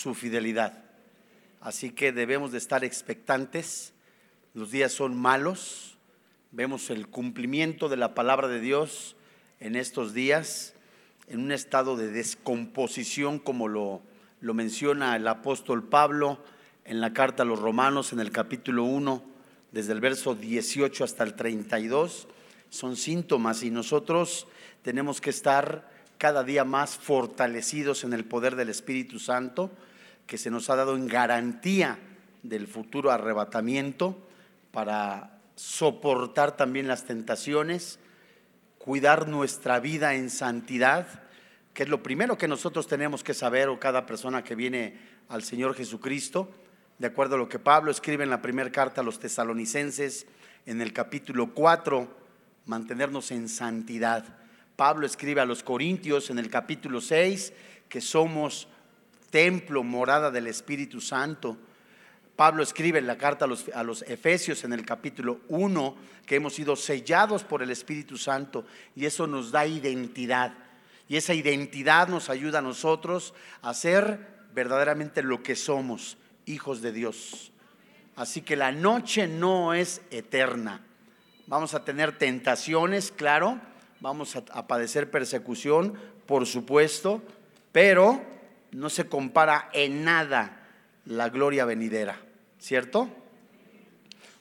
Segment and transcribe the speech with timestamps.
[0.00, 0.82] su fidelidad.
[1.60, 3.92] Así que debemos de estar expectantes.
[4.54, 5.98] Los días son malos.
[6.52, 9.14] Vemos el cumplimiento de la palabra de Dios
[9.60, 10.72] en estos días,
[11.28, 14.00] en un estado de descomposición como lo,
[14.40, 16.42] lo menciona el apóstol Pablo
[16.86, 19.22] en la carta a los romanos en el capítulo 1,
[19.70, 22.26] desde el verso 18 hasta el 32.
[22.70, 24.46] Son síntomas y nosotros
[24.82, 29.70] tenemos que estar cada día más fortalecidos en el poder del Espíritu Santo,
[30.30, 31.98] que se nos ha dado en garantía
[32.44, 34.16] del futuro arrebatamiento
[34.70, 37.98] para soportar también las tentaciones,
[38.78, 41.24] cuidar nuestra vida en santidad,
[41.74, 45.42] que es lo primero que nosotros tenemos que saber o cada persona que viene al
[45.42, 46.48] Señor Jesucristo,
[47.00, 50.28] de acuerdo a lo que Pablo escribe en la primera carta a los tesalonicenses
[50.64, 52.06] en el capítulo 4,
[52.66, 54.38] mantenernos en santidad.
[54.76, 57.52] Pablo escribe a los Corintios en el capítulo 6
[57.88, 58.68] que somos
[59.30, 61.56] templo, morada del Espíritu Santo.
[62.36, 66.36] Pablo escribe en la carta a los, a los, Efesios en el capítulo 1 que
[66.36, 68.64] hemos sido sellados por el Espíritu Santo
[68.94, 70.52] y eso nos da identidad.
[71.08, 76.92] Y esa identidad nos ayuda a nosotros a ser verdaderamente lo que somos, hijos de
[76.92, 77.52] Dios.
[78.16, 80.82] Así que la noche no es eterna.
[81.46, 83.58] Vamos a tener tentaciones, claro,
[84.00, 85.94] vamos a, padecer persecución,
[86.26, 87.22] por supuesto,
[87.72, 88.22] pero
[88.72, 90.66] no se compara en nada
[91.04, 92.20] la gloria venidera,
[92.58, 93.08] ¿cierto?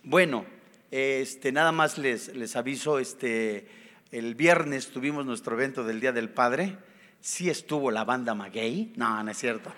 [0.04, 0.46] Bueno,
[0.92, 3.68] este, nada más les, les aviso, este,
[4.12, 6.78] el viernes tuvimos nuestro evento del Día del Padre.
[7.22, 8.94] Sí estuvo la banda Maguey.
[8.96, 9.72] No, no es cierto.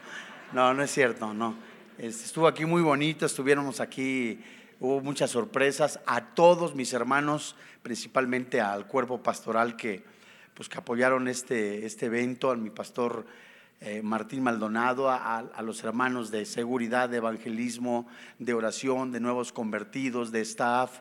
[0.54, 1.56] No, no es cierto, no.
[1.98, 4.40] Estuvo aquí muy bonito, estuviéramos aquí
[4.82, 10.04] hubo muchas sorpresas a todos mis hermanos, principalmente al cuerpo pastoral que,
[10.56, 13.26] pues, que apoyaron este, este evento, a mi pastor
[13.84, 18.08] eh, Martín Maldonado, a, los hermanos de seguridad, de evangelismo,
[18.38, 21.00] de oración, de nuevos convertidos, de staff,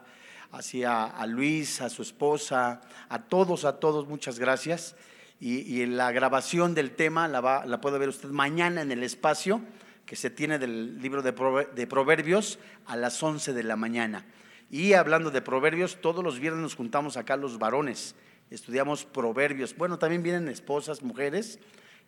[0.50, 4.96] así a, Luis, a su esposa, a todos, a todos, muchas gracias.
[5.40, 9.60] Y, la grabación del tema la, va, la puede ver usted mañana en el espacio
[10.06, 14.24] que se tiene del libro de Proverbios a las 11 de la mañana.
[14.70, 18.14] Y hablando de Proverbios, todos los viernes nos juntamos acá los varones,
[18.48, 19.76] estudiamos Proverbios.
[19.76, 21.58] Bueno, también vienen esposas, mujeres,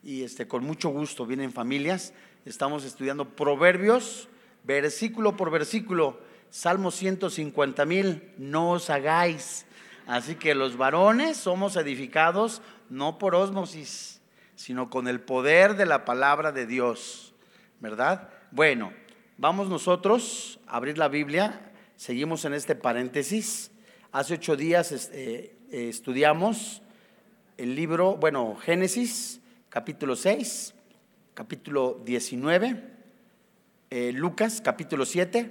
[0.03, 2.13] y este, con mucho gusto vienen familias.
[2.45, 4.29] Estamos estudiando Proverbios,
[4.65, 6.21] versículo por versículo.
[6.51, 9.67] Salmo 150 mil, no os hagáis.
[10.07, 14.21] Así que los varones somos edificados no por ósmosis,
[14.55, 17.33] sino con el poder de la palabra de Dios.
[17.83, 18.29] ¿verdad?
[18.53, 18.93] Bueno,
[19.39, 23.73] vamos nosotros a abrir la Biblia, seguimos en este paréntesis.
[24.13, 26.81] Hace ocho días eh, eh, estudiamos
[27.59, 29.42] el libro, bueno, Génesis,
[29.73, 30.75] capítulo 6,
[31.33, 32.83] capítulo 19,
[33.89, 35.51] eh, Lucas, capítulo 7,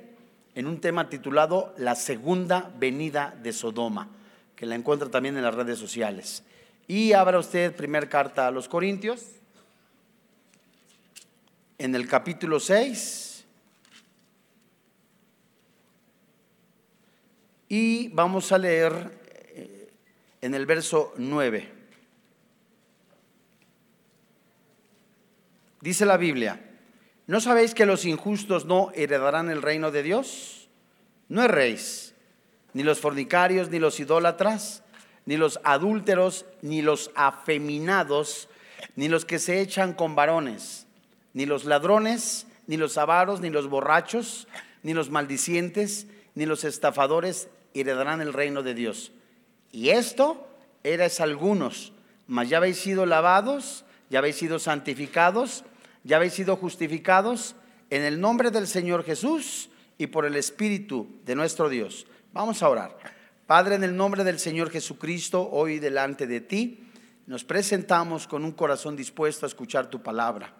[0.53, 4.09] en un tema titulado La segunda venida de Sodoma,
[4.55, 6.43] que la encuentra también en las redes sociales.
[6.87, 9.25] Y abra usted primer carta a los Corintios
[11.79, 13.43] en el capítulo 6
[17.69, 19.17] y vamos a leer
[19.55, 19.89] eh,
[20.41, 21.80] en el verso 9.
[25.81, 26.61] Dice la Biblia,
[27.27, 30.69] ¿no sabéis que los injustos no heredarán el reino de Dios?
[31.27, 32.13] No erréis,
[32.73, 34.83] ni los fornicarios, ni los idólatras,
[35.25, 38.47] ni los adúlteros, ni los afeminados,
[38.95, 40.87] ni los que se echan con varones
[41.33, 44.47] ni los ladrones, ni los avaros, ni los borrachos,
[44.83, 49.11] ni los maldicientes, ni los estafadores heredarán el reino de Dios.
[49.71, 50.47] Y esto
[50.83, 51.93] erais algunos,
[52.27, 55.63] mas ya habéis sido lavados, ya habéis sido santificados,
[56.03, 57.55] ya habéis sido justificados
[57.89, 62.07] en el nombre del Señor Jesús y por el Espíritu de nuestro Dios.
[62.33, 62.97] Vamos a orar.
[63.45, 66.87] Padre, en el nombre del Señor Jesucristo, hoy delante de ti,
[67.27, 70.55] nos presentamos con un corazón dispuesto a escuchar tu palabra.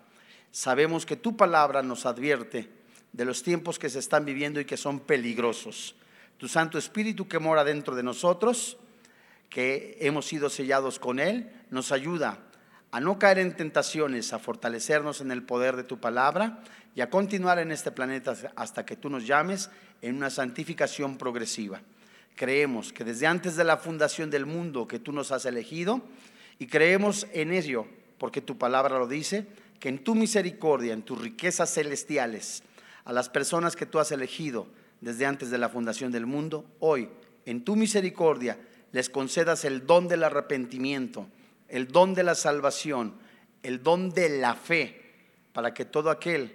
[0.51, 2.69] Sabemos que tu palabra nos advierte
[3.13, 5.95] de los tiempos que se están viviendo y que son peligrosos.
[6.37, 8.77] Tu Santo Espíritu que mora dentro de nosotros,
[9.49, 12.50] que hemos sido sellados con Él, nos ayuda
[12.91, 16.59] a no caer en tentaciones, a fortalecernos en el poder de tu palabra
[16.93, 19.69] y a continuar en este planeta hasta que tú nos llames
[20.01, 21.81] en una santificación progresiva.
[22.35, 26.01] Creemos que desde antes de la fundación del mundo que tú nos has elegido
[26.59, 27.85] y creemos en ello
[28.17, 29.47] porque tu palabra lo dice,
[29.79, 32.61] que en tu misericordia, en tus riquezas celestiales,
[33.03, 34.67] a las personas que tú has elegido
[35.01, 37.09] desde antes de la fundación del mundo, hoy,
[37.47, 38.59] en tu misericordia,
[38.91, 41.25] les concedas el don del arrepentimiento,
[41.71, 43.15] el don de la salvación,
[43.63, 45.01] el don de la fe,
[45.53, 46.53] para que todo aquel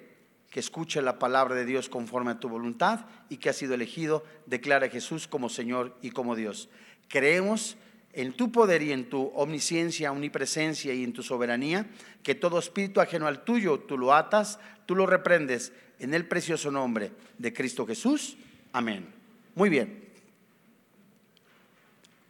[0.50, 4.24] que escuche la palabra de Dios conforme a tu voluntad y que ha sido elegido,
[4.44, 6.68] declare a Jesús como Señor y como Dios.
[7.08, 7.76] Creemos
[8.12, 11.86] en tu poder y en tu omnisciencia, omnipresencia y en tu soberanía,
[12.22, 16.70] que todo espíritu ajeno al tuyo tú lo atas, tú lo reprendes en el precioso
[16.70, 18.36] nombre de Cristo Jesús.
[18.72, 19.06] Amén.
[19.54, 20.04] Muy bien.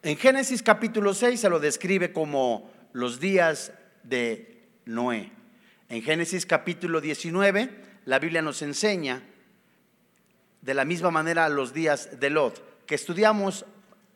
[0.02, 5.30] En Génesis capítulo 6 se lo describe como los días de Noé.
[5.90, 7.68] En Génesis capítulo 19
[8.06, 9.22] la Biblia nos enseña
[10.62, 13.66] de la misma manera los días de Lot, que estudiamos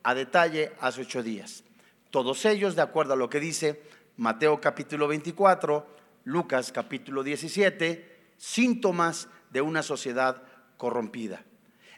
[0.02, 1.62] a detalle hace ocho días.
[2.08, 3.82] Todos ellos, de acuerdo a lo que dice
[4.16, 5.86] Mateo capítulo 24,
[6.24, 10.42] Lucas capítulo 17, síntomas de una sociedad
[10.78, 11.44] corrompida.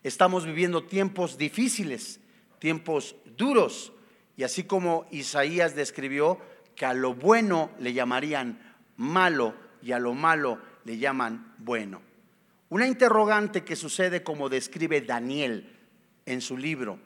[0.02, 2.18] Estamos viviendo tiempos difíciles,
[2.58, 3.92] tiempos duros,
[4.36, 6.40] y así como Isaías describió
[6.74, 8.58] que a lo bueno le llamarían
[8.96, 12.00] malo y a lo malo le llaman bueno.
[12.68, 15.78] Una interrogante que sucede como describe Daniel
[16.24, 16.98] en su libro,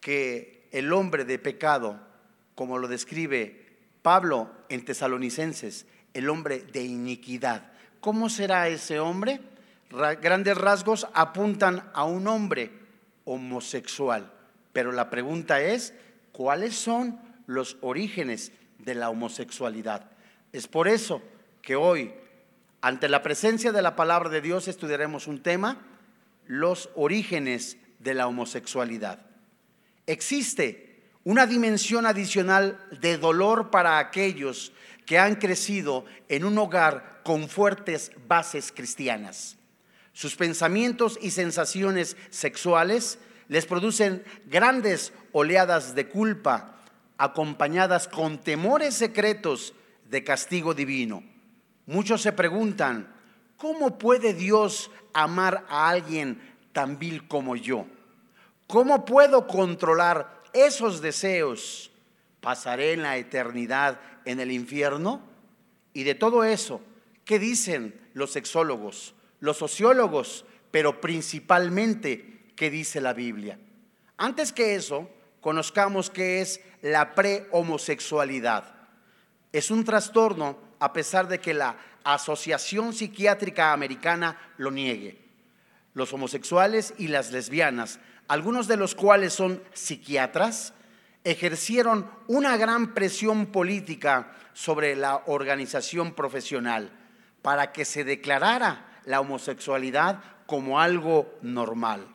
[0.00, 2.00] que el hombre de pecado,
[2.54, 3.66] como lo describe
[4.02, 7.72] Pablo en Tesalonicenses, el hombre de iniquidad.
[8.00, 9.40] ¿Cómo será ese hombre?
[9.90, 12.70] Grandes rasgos apuntan a un hombre
[13.24, 14.32] homosexual,
[14.72, 15.94] pero la pregunta es,
[16.32, 18.52] ¿cuáles son los orígenes
[18.84, 20.10] de la homosexualidad?
[20.52, 21.22] Es por eso
[21.62, 22.12] que hoy,
[22.80, 25.78] ante la presencia de la palabra de Dios, estudiaremos un tema,
[26.46, 29.20] los orígenes de la homosexualidad.
[30.06, 34.72] Existe una dimensión adicional de dolor para aquellos
[35.06, 39.56] que han crecido en un hogar con fuertes bases cristianas.
[40.12, 43.18] Sus pensamientos y sensaciones sexuales
[43.48, 46.79] les producen grandes oleadas de culpa,
[47.20, 49.74] acompañadas con temores secretos
[50.08, 51.22] de castigo divino.
[51.84, 53.12] Muchos se preguntan,
[53.58, 56.40] ¿cómo puede Dios amar a alguien
[56.72, 57.84] tan vil como yo?
[58.66, 61.90] ¿Cómo puedo controlar esos deseos?
[62.40, 65.20] ¿Pasaré en la eternidad en el infierno?
[65.92, 66.80] Y de todo eso,
[67.26, 73.58] ¿qué dicen los sexólogos, los sociólogos, pero principalmente qué dice la Biblia?
[74.16, 78.74] Antes que eso, conozcamos qué es la prehomosexualidad.
[79.52, 85.18] Es un trastorno a pesar de que la Asociación Psiquiátrica Americana lo niegue.
[85.94, 90.72] Los homosexuales y las lesbianas, algunos de los cuales son psiquiatras,
[91.24, 96.90] ejercieron una gran presión política sobre la organización profesional
[97.42, 102.06] para que se declarara la homosexualidad como algo normal.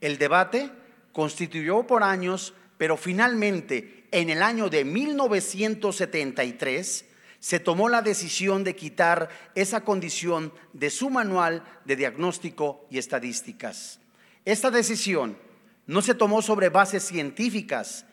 [0.00, 0.70] El debate
[1.14, 7.06] constituyó por años, pero finalmente en el año de 1973
[7.38, 14.00] se tomó la decisión de quitar esa condición de su manual de diagnóstico y estadísticas.
[14.44, 15.38] Esta decisión
[15.86, 18.04] no se tomó sobre bases científicas,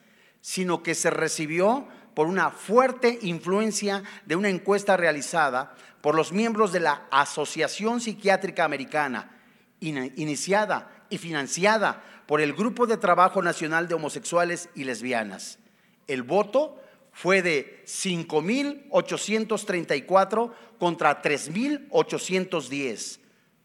[0.41, 6.71] sino que se recibió por una fuerte influencia de una encuesta realizada por los miembros
[6.71, 9.39] de la Asociación Psiquiátrica Americana,
[9.79, 15.59] iniciada y financiada por el Grupo de Trabajo Nacional de Homosexuales y Lesbianas.
[16.07, 16.81] El voto
[17.11, 23.19] fue de 5.834 contra 3.810.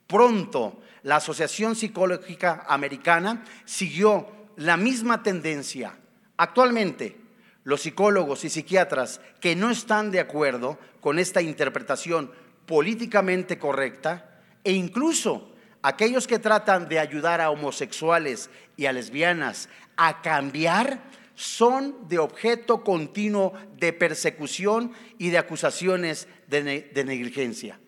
[0.09, 4.26] Pronto, la Asociación Psicológica Americana siguió
[4.57, 5.97] la misma tendencia.
[6.37, 7.17] Actualmente,
[7.62, 12.33] los psicólogos y psiquiatras que no están de acuerdo con esta interpretación
[12.67, 15.52] políticamente correcta e incluso
[15.87, 21.00] aquellos que tratan de ayudar a homosexuales y a lesbianas a cambiar
[21.37, 27.78] son de objeto continuo de persecución y de acusaciones de, negligencia.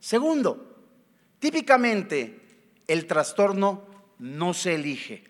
[0.00, 0.84] Segundo,
[1.38, 2.42] típicamente
[2.88, 3.86] el trastorno
[4.18, 5.24] no se elige.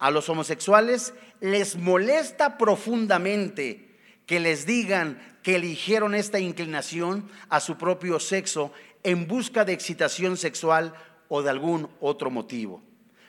[0.00, 3.96] A los homosexuales les molesta profundamente
[4.26, 8.72] que les digan que eligieron esta inclinación a su propio sexo
[9.04, 10.94] en busca de excitación sexual
[11.30, 12.82] o de algún otro motivo.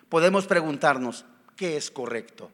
[0.10, 1.24] Podemos preguntarnos,
[1.56, 2.52] ¿qué es correcto?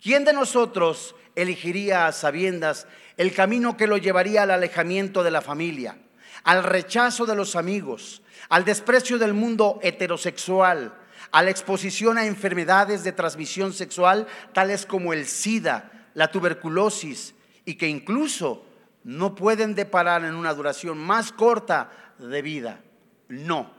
[0.00, 5.42] ¿Quién de nosotros elegiría a sabiendas el camino que lo llevaría al alejamiento de la
[5.42, 5.98] familia,
[6.44, 10.94] al rechazo de los amigos, al desprecio del mundo heterosexual,
[11.32, 17.74] a la exposición a enfermedades de transmisión sexual tales como el SIDA, la tuberculosis y
[17.74, 18.64] que incluso
[19.02, 22.80] no pueden deparar en una duración más corta de vida?
[23.28, 23.77] No.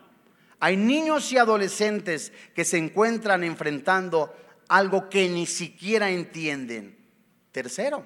[0.60, 4.36] Hay niños y adolescentes que se encuentran enfrentando
[4.68, 6.98] algo que ni siquiera entienden.
[7.52, 8.06] Tercero,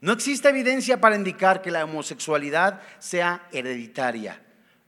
[0.00, 4.42] No existe evidencia para indicar que la homosexualidad sea hereditaria.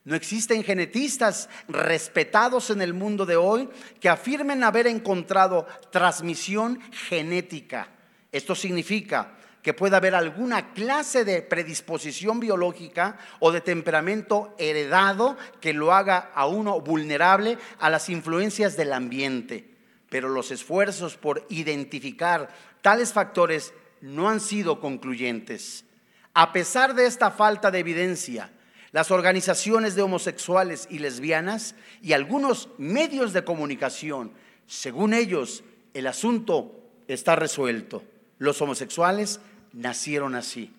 [0.05, 3.71] No existen genetistas respetados en el mundo de hoy
[4.01, 7.89] que afirmen haber encontrado transmisión genética.
[8.33, 15.73] Esto significa que puede haber alguna clase de predisposición biológica o de temperamento heredado que
[15.73, 19.71] lo haga a uno vulnerable a las influencias del ambiente.
[20.11, 22.51] Pero los esfuerzos por identificar
[22.83, 25.87] tales factores no han sido concluyentes.
[26.35, 28.53] A pesar de esta falta de evidencia,
[28.93, 34.35] las organizaciones de homosexuales y lesbianas y algunos medios de comunicación,
[34.67, 38.03] según ellos, el asunto está resuelto.
[38.39, 39.41] Los homosexuales
[39.75, 40.73] nacieron así.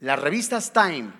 [0.00, 1.12] Las revistas Time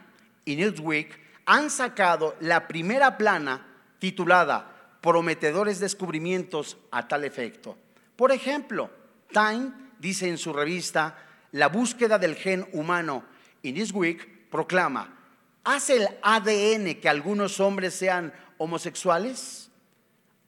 [0.45, 3.66] y Newsweek han sacado la primera plana
[3.99, 4.69] titulada
[5.00, 7.76] Prometedores descubrimientos a tal efecto.
[8.16, 8.90] Por ejemplo,
[9.33, 11.19] Time dice en su revista
[11.52, 13.25] La búsqueda del gen humano
[13.62, 15.19] y Newsweek proclama
[15.64, 19.71] ¿Hace el ADN que algunos hombres sean homosexuales?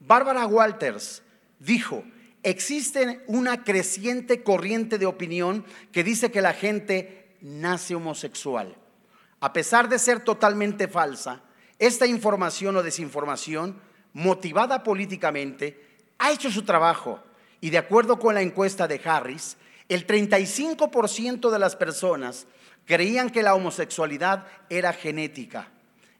[0.01, 1.23] Bárbara Walters
[1.61, 2.05] dijo,
[2.45, 8.77] existe una creciente corriente de opinión que dice que la gente nace homosexual.
[9.41, 11.43] A pesar de ser totalmente falsa,
[11.79, 13.81] esta información o desinformación,
[14.13, 15.83] motivada políticamente,
[16.19, 17.21] ha hecho su trabajo
[17.61, 19.57] y de acuerdo con la encuesta de Harris,
[19.89, 22.47] el 35% de las personas
[22.87, 25.71] creían que la homosexualidad era genética.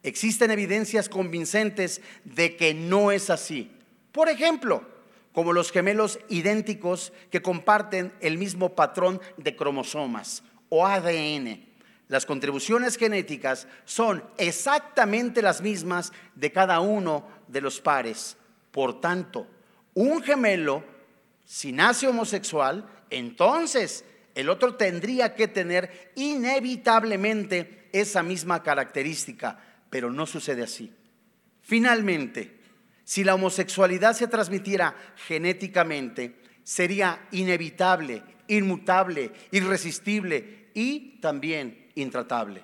[0.03, 3.71] Existen evidencias convincentes de que no es así.
[4.13, 4.94] Por ejemplo,
[5.35, 11.67] como los gemelos idénticos que comparten el mismo patrón de cromosomas o ADN.
[12.07, 18.37] Las contribuciones genéticas son exactamente las mismas de cada uno de los pares.
[18.71, 19.49] Por tanto,
[19.95, 20.85] un gemelo,
[21.45, 24.05] si nace homosexual, entonces
[24.37, 29.59] el otro tendría que tener inevitablemente esa misma característica,
[29.91, 30.93] pero no sucede así.
[31.61, 32.64] Finalmente,
[33.05, 34.97] si la homosexualidad se transmitiera
[35.27, 42.63] genéticamente, sería inevitable, inmutable, irresistible y también intratable.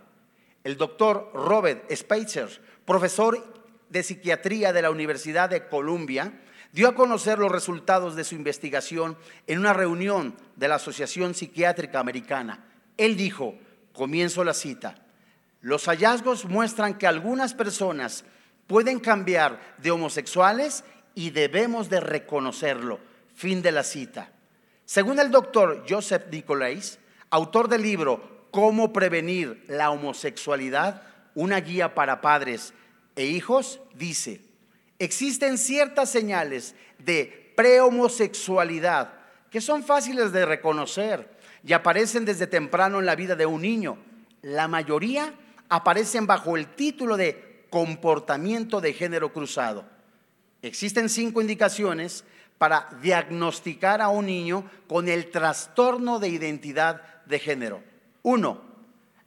[0.65, 2.49] El doctor Robert Spitzer,
[2.85, 3.55] profesor
[3.89, 6.33] de psiquiatría de la Universidad de Columbia,
[6.73, 9.17] dio a conocer los resultados de su investigación
[9.47, 12.65] en una reunión de la Asociación Psiquiátrica Americana.
[12.97, 13.57] Él dijo,
[13.93, 15.03] comienzo la cita,
[15.61, 18.25] los hallazgos muestran que algunas personas
[18.71, 20.85] pueden cambiar de homosexuales
[21.17, 23.01] y debemos de reconocerlo.
[23.35, 24.31] Fin de la cita.
[24.85, 27.01] Según el doctor Joseph Nicolais,
[27.31, 31.03] autor del libro Cómo prevenir la homosexualidad,
[31.35, 32.73] una guía para padres
[33.17, 34.41] e hijos, dice,
[35.01, 39.15] existen ciertas señales de prehomosexualidad
[39.51, 41.29] que son fáciles de reconocer
[41.67, 43.99] y aparecen desde temprano en la vida de un niño.
[44.43, 45.35] La mayoría
[45.69, 49.85] aparecen bajo el título de comportamiento de género cruzado.
[50.63, 52.25] Existen cinco indicaciones
[52.59, 57.83] para diagnosticar a un niño con el trastorno de identidad de género.
[58.23, 58.61] Uno,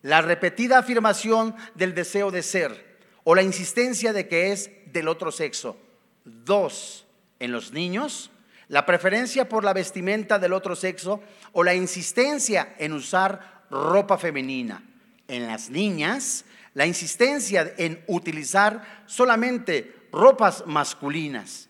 [0.04, 5.32] la repetida afirmación del deseo de ser o la insistencia de que es del otro
[5.32, 5.78] sexo.
[6.26, 7.06] Dos,
[7.40, 8.30] en los niños,
[8.68, 11.22] la preferencia por la vestimenta del otro sexo
[11.54, 14.84] o la insistencia en usar ropa femenina.
[15.28, 21.70] En las niñas, la insistencia en utilizar solamente ropas masculinas.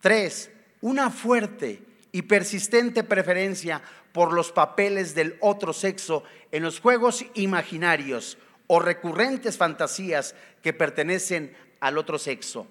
[0.00, 1.82] Tres, una fuerte
[2.12, 3.82] y persistente preferencia
[4.12, 11.56] por los papeles del otro sexo en los juegos imaginarios o recurrentes fantasías que pertenecen
[11.80, 12.66] al otro sexo.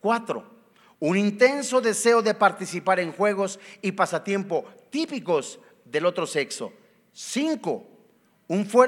[0.00, 0.44] Cuatro,
[0.98, 6.72] un intenso deseo de participar en juegos y pasatiempo típicos del otro sexo.
[7.12, 7.86] Cinco,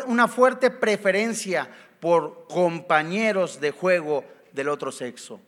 [0.07, 1.69] una fuerte preferencia
[2.01, 5.41] por compañeros de juego del otro sexo.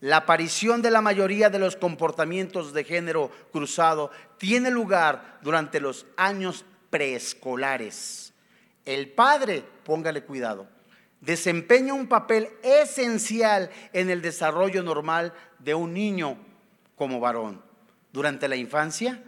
[0.00, 6.06] La aparición de la mayoría de los comportamientos de género cruzado tiene lugar durante los
[6.16, 8.32] años preescolares.
[8.84, 10.66] El padre, póngale cuidado,
[11.20, 16.36] desempeña un papel esencial en el desarrollo normal de un niño
[16.96, 17.62] como varón.
[18.12, 19.22] Durante la infancia,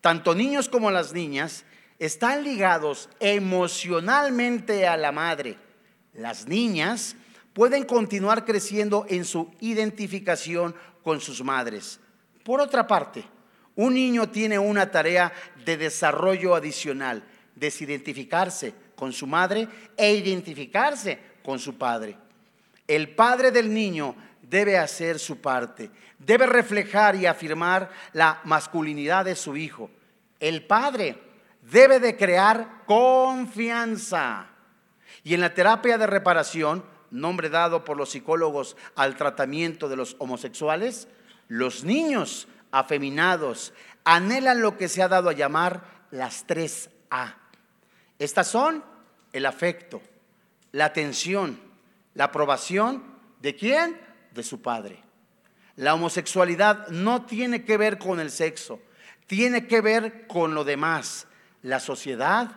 [0.00, 1.64] tanto niños como las niñas
[1.98, 5.56] están ligados emocionalmente a la madre.
[6.12, 7.16] Las niñas
[7.52, 12.00] pueden continuar creciendo en su identificación con sus madres.
[12.42, 13.24] Por otra parte,
[13.76, 15.32] un niño tiene una tarea
[15.64, 17.24] de desarrollo adicional,
[17.54, 22.16] desidentificarse con su madre e identificarse con su padre.
[22.86, 29.34] El padre del niño debe hacer su parte, debe reflejar y afirmar la masculinidad de
[29.34, 29.90] su hijo.
[30.38, 31.18] El padre
[31.70, 34.46] debe de crear confianza.
[35.22, 40.16] Y en la terapia de reparación, nombre dado por los psicólogos al tratamiento de los
[40.18, 41.08] homosexuales,
[41.48, 43.72] los niños afeminados
[44.04, 47.36] anhelan lo que se ha dado a llamar las tres A.
[48.18, 48.84] Estas son
[49.32, 50.02] el afecto,
[50.72, 51.60] la atención,
[52.14, 53.02] la aprobación
[53.40, 54.00] de quién?
[54.32, 55.02] De su padre.
[55.76, 58.80] La homosexualidad no tiene que ver con el sexo,
[59.26, 61.26] tiene que ver con lo demás,
[61.64, 62.50] la sociedad,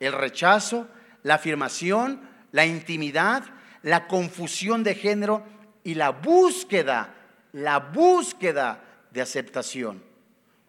[0.00, 0.88] el rechazo,
[1.22, 3.44] la afirmación, la intimidad,
[3.82, 5.44] la confusión de género
[5.84, 7.14] y la búsqueda,
[7.52, 10.02] la búsqueda de aceptación.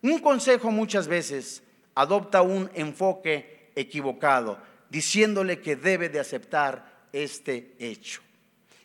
[0.02, 1.64] Un consejo muchas veces
[1.96, 4.60] adopta un enfoque equivocado,
[4.90, 8.22] diciéndole que debe de aceptar este hecho.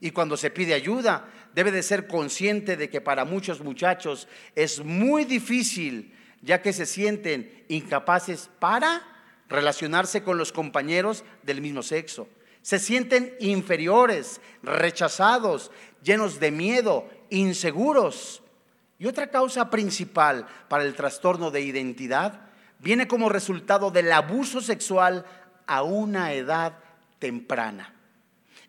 [0.01, 4.83] Y cuando se pide ayuda, debe de ser consciente de que para muchos muchachos es
[4.85, 9.03] muy difícil, ya que se sienten incapaces para
[9.49, 12.29] relacionarse con los compañeros del mismo sexo.
[12.63, 15.71] Se sienten inferiores, rechazados,
[16.03, 18.43] llenos de miedo, inseguros.
[18.99, 25.25] Y otra causa principal para el trastorno de identidad viene como resultado del abuso sexual
[25.67, 26.79] a una edad
[27.19, 27.95] temprana.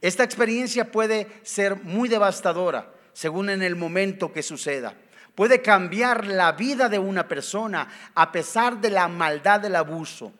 [0.01, 4.95] Esta experiencia puede ser muy devastadora según en el momento que suceda.
[5.35, 10.33] Puede cambiar la vida de una persona a pesar de la maldad del abuso.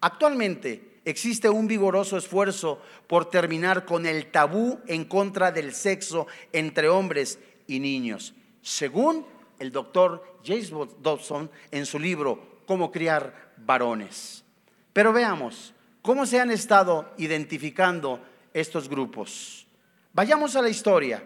[0.00, 6.88] Actualmente existe un vigoroso esfuerzo por terminar con el tabú en contra del sexo entre
[6.88, 9.26] hombres y niños, según
[9.58, 14.44] el doctor James Dobson en su libro Cómo criar varones.
[14.92, 18.20] Pero veamos cómo se han estado identificando
[18.52, 19.66] estos grupos.
[20.12, 21.22] Vayamos a la historia,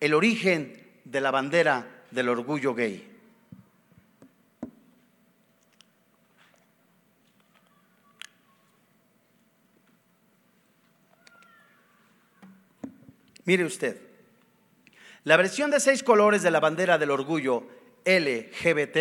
[0.00, 3.08] el origen de la bandera del orgullo gay.
[13.44, 14.00] Mire usted,
[15.24, 17.66] la versión de seis colores de la bandera del orgullo
[18.04, 18.96] LGBT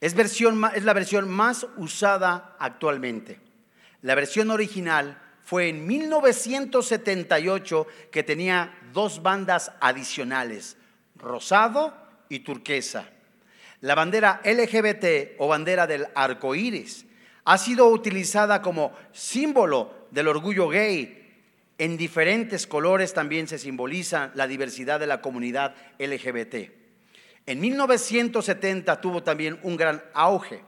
[0.00, 3.40] es, versión, es la versión más usada actualmente.
[4.02, 10.76] La versión original fue en 1978 que tenía dos bandas adicionales,
[11.20, 11.94] rosado
[12.28, 13.10] y turquesa.
[13.80, 17.06] La bandera LGBT o bandera del arco iris
[17.44, 21.16] ha sido utilizada como símbolo del orgullo gay.
[21.78, 26.70] En diferentes colores también se simboliza la diversidad de la comunidad LGBT.
[27.46, 30.62] En 1970 tuvo también un gran auge.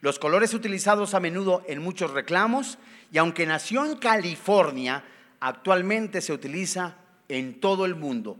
[0.00, 2.78] Los colores utilizados a menudo en muchos reclamos
[3.10, 5.04] y aunque nació en California,
[5.40, 6.96] actualmente se utiliza
[7.28, 8.38] en todo el mundo.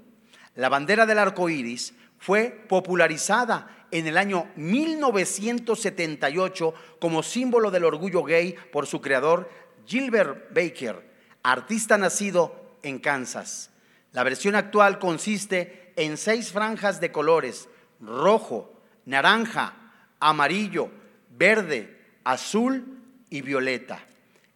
[0.54, 8.22] La bandera del arco iris fue popularizada en el año 1978 como símbolo del orgullo
[8.22, 9.48] gay por su creador
[9.86, 11.02] Gilbert Baker,
[11.42, 13.70] artista nacido en Kansas.
[14.12, 17.68] La versión actual consiste en seis franjas de colores,
[18.00, 18.72] rojo,
[19.04, 19.74] naranja,
[20.20, 20.90] amarillo,
[21.30, 22.98] verde, azul
[23.30, 24.04] y violeta.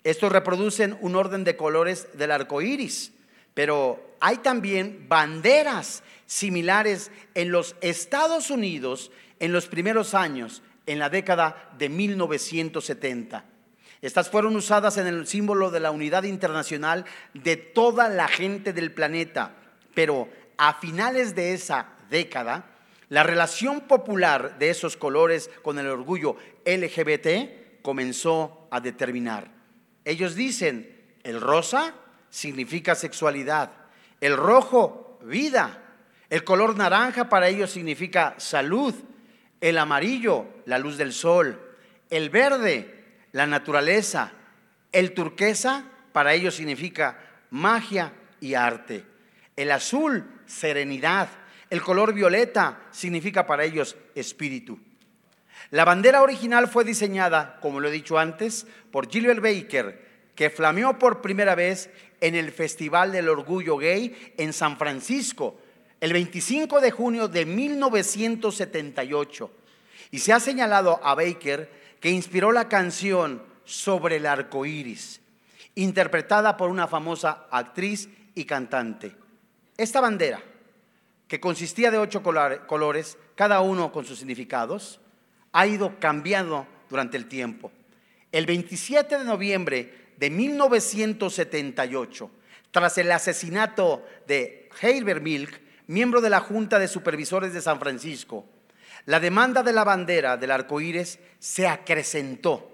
[0.05, 3.13] Estos reproducen un orden de colores del arco iris,
[3.55, 11.11] pero hay también banderas similares en los Estados Unidos en los primeros años, en la
[11.11, 13.45] década de 1970.
[14.03, 18.93] Estas fueron usadas en el símbolo de la unidad internacional de toda la gente del
[18.93, 19.55] planeta,
[19.95, 22.67] pero a finales de esa década,
[23.09, 29.51] la relación popular de esos colores con el orgullo LGBT comenzó a determinar.
[30.05, 31.95] Ellos dicen, el rosa
[32.31, 33.73] significa sexualidad,
[34.21, 35.83] el rojo vida,
[36.31, 38.95] el color naranja para ellos significa salud,
[39.61, 41.61] el amarillo la luz del sol,
[42.11, 42.97] el verde
[43.33, 44.33] la naturaleza,
[44.93, 47.19] el turquesa para ellos significa
[47.51, 49.05] magia y arte,
[49.57, 51.29] el azul serenidad,
[51.69, 54.79] el color violeta significa para ellos espíritu.
[55.71, 60.99] La bandera original fue diseñada, como lo he dicho antes, por Gilbert Baker, que flameó
[60.99, 65.59] por primera vez en el Festival del Orgullo Gay en San Francisco,
[66.01, 69.51] el 25 de junio de 1978.
[70.11, 75.21] Y se ha señalado a Baker que inspiró la canción Sobre el arco iris,
[75.75, 79.17] interpretada por una famosa actriz y cantante.
[79.77, 80.41] Esta bandera,
[81.27, 85.01] que consistía de ocho colores, cada uno con sus significados,
[85.51, 87.73] ha ido cambiando durante el tiempo.
[88.31, 92.31] El 27 de noviembre de 1978,
[92.71, 98.47] tras el asesinato de Herbert Milk, miembro de la Junta de Supervisores de San Francisco,
[99.07, 102.73] la demanda de la bandera del arco iris se acrecentó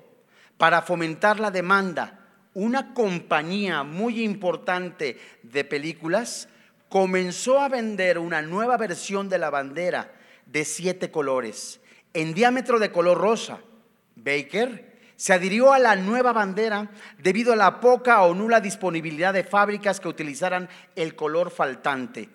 [0.57, 2.21] para fomentar la demanda,
[2.55, 6.49] una compañía muy importante de películas
[6.89, 10.13] comenzó a vender una nueva versión de la bandera
[10.47, 11.81] de siete colores,
[12.13, 13.61] en diámetro de color rosa.
[14.15, 14.92] Baker
[15.23, 20.01] se adhirió a la nueva bandera debido a la poca o nula disponibilidad de fábricas
[20.01, 22.29] que utilizaran el color faltante.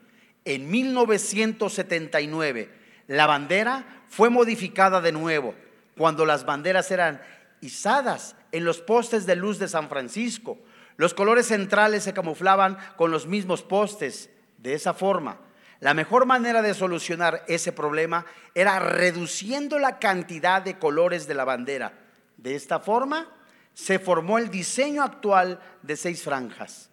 [0.45, 2.69] En 1979,
[3.07, 5.53] la bandera fue modificada de nuevo,
[5.97, 7.21] cuando las banderas eran
[7.59, 10.57] izadas en los postes de luz de San Francisco.
[10.95, 14.29] Los colores centrales se camuflaban con los mismos postes.
[14.59, 15.41] De esa forma,
[15.81, 21.43] la mejor manera de solucionar ese problema era reduciendo la cantidad de colores de la
[21.43, 22.06] bandera.
[22.37, 23.29] De esta forma,
[23.73, 26.89] se formó el diseño actual de seis franjas.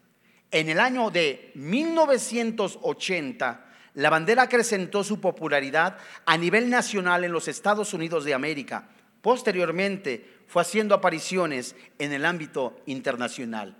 [0.50, 7.48] En el año de 1980, la bandera acrecentó su popularidad a nivel nacional en los
[7.48, 8.88] Estados Unidos de América.
[9.22, 13.76] Posteriormente, fue haciendo apariciones en el ámbito internacional.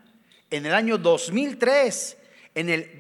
[0.50, 2.16] En el año 2003,
[2.54, 2.98] en el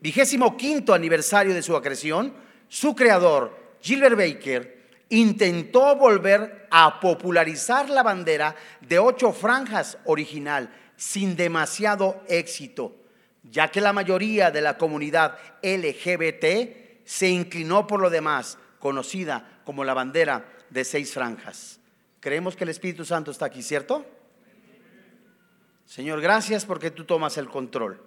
[0.00, 2.34] vigésimo quinto aniversario de su acreción,
[2.68, 4.73] su creador, Gilbert Baker,
[5.08, 12.96] intentó volver a popularizar la bandera de ocho franjas original sin demasiado éxito,
[13.42, 19.84] ya que la mayoría de la comunidad LGBT se inclinó por lo demás, conocida como
[19.84, 21.78] la bandera de seis franjas.
[22.20, 24.04] Creemos que el Espíritu Santo está aquí, ¿cierto?
[25.84, 28.02] Señor, gracias porque tú tomas el control.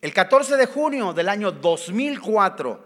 [0.00, 2.84] El 14 de junio del año 2004,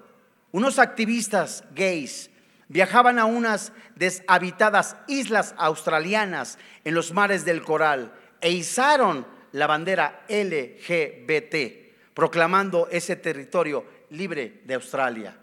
[0.52, 2.30] unos activistas gays
[2.68, 10.24] viajaban a unas deshabitadas islas australianas en los mares del Coral e izaron la bandera
[10.28, 15.37] LGBT, proclamando ese territorio libre de Australia.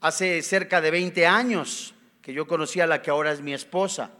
[0.00, 4.10] Hace cerca de 20 años que yo conocí a la que ahora es mi esposa.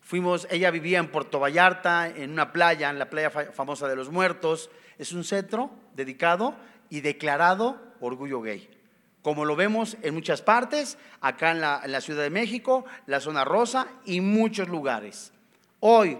[0.00, 4.10] Fuimos, ella vivía en Puerto Vallarta, en una playa, en la playa famosa de los
[4.10, 4.70] muertos.
[4.98, 6.56] Es un centro dedicado
[6.88, 8.79] y declarado orgullo gay.
[9.22, 13.86] Como lo vemos en muchas partes, acá en la, Ciudad de México, la zona rosa
[14.06, 15.32] y muchos lugares.
[15.80, 16.18] Hoy,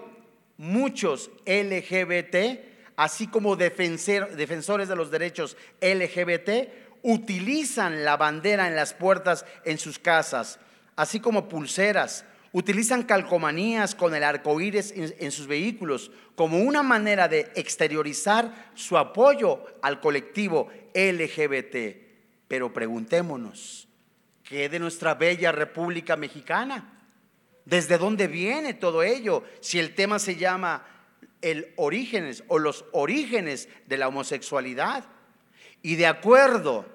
[0.58, 2.60] muchos LGBT,
[2.96, 6.50] así como defensores de los derechos LGBT,
[7.02, 10.58] utilizan la bandera en las puertas en sus casas,
[10.96, 12.26] así como pulseras.
[12.52, 18.98] Utilizan calcomanías con el arco iris en, sus vehículos como una manera de exteriorizar su
[18.98, 22.09] apoyo al colectivo LGBT.
[22.50, 23.86] Pero preguntémonos,
[24.42, 27.00] ¿qué de nuestra bella República Mexicana?
[27.64, 29.44] ¿Desde dónde viene todo ello?
[29.60, 30.84] Si el tema se llama
[31.42, 35.04] el orígenes o los orígenes de la homosexualidad.
[35.80, 36.86] Y de acuerdo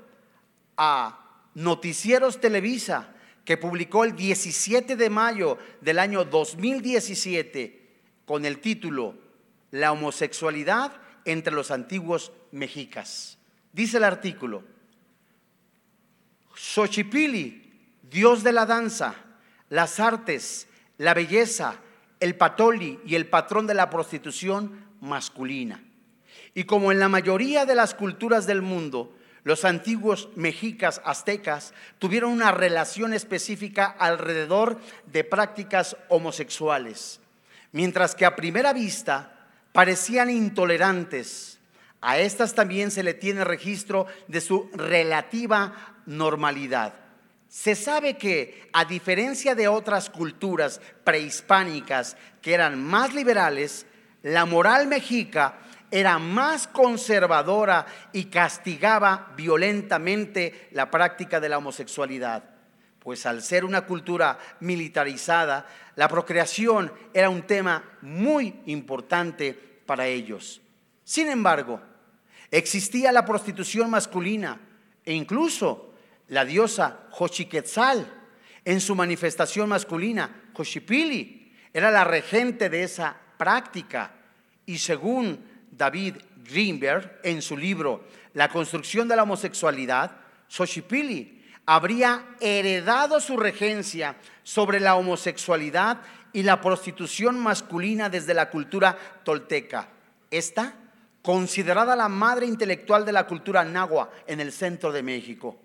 [0.75, 3.15] a Noticieros Televisa,
[3.45, 9.15] que publicó el 17 de mayo del año 2017 con el título
[9.71, 10.91] La homosexualidad
[11.23, 13.37] entre los antiguos mexicas.
[13.71, 14.74] Dice el artículo,
[16.55, 19.15] Xochipili, dios de la danza,
[19.69, 21.75] las artes, la belleza,
[22.19, 25.83] el patoli y el patrón de la prostitución masculina.
[26.53, 29.13] Y como en la mayoría de las culturas del mundo,
[29.43, 37.19] los antiguos mexicas aztecas tuvieron una relación específica alrededor de prácticas homosexuales,
[37.71, 41.59] mientras que a primera vista parecían intolerantes.
[42.01, 46.93] A estas también se le tiene registro de su relativa normalidad.
[47.47, 53.85] Se sabe que, a diferencia de otras culturas prehispánicas que eran más liberales,
[54.23, 55.59] la moral mexica
[55.91, 62.43] era más conservadora y castigaba violentamente la práctica de la homosexualidad.
[62.99, 69.53] Pues al ser una cultura militarizada, la procreación era un tema muy importante
[69.85, 70.61] para ellos.
[71.03, 71.79] Sin embargo,
[72.51, 74.59] existía la prostitución masculina
[75.05, 75.93] e incluso
[76.29, 78.05] la diosa Xochiquetzal
[78.63, 84.11] en su manifestación masculina, Xochipili, era la regente de esa práctica
[84.65, 90.11] y según David Greenberg en su libro La construcción de la homosexualidad,
[90.47, 96.01] Xochipilli habría heredado su regencia sobre la homosexualidad
[96.33, 99.89] y la prostitución masculina desde la cultura tolteca.
[100.29, 100.75] Esta,
[101.21, 105.57] considerada la madre intelectual de la cultura nahua en el centro de México.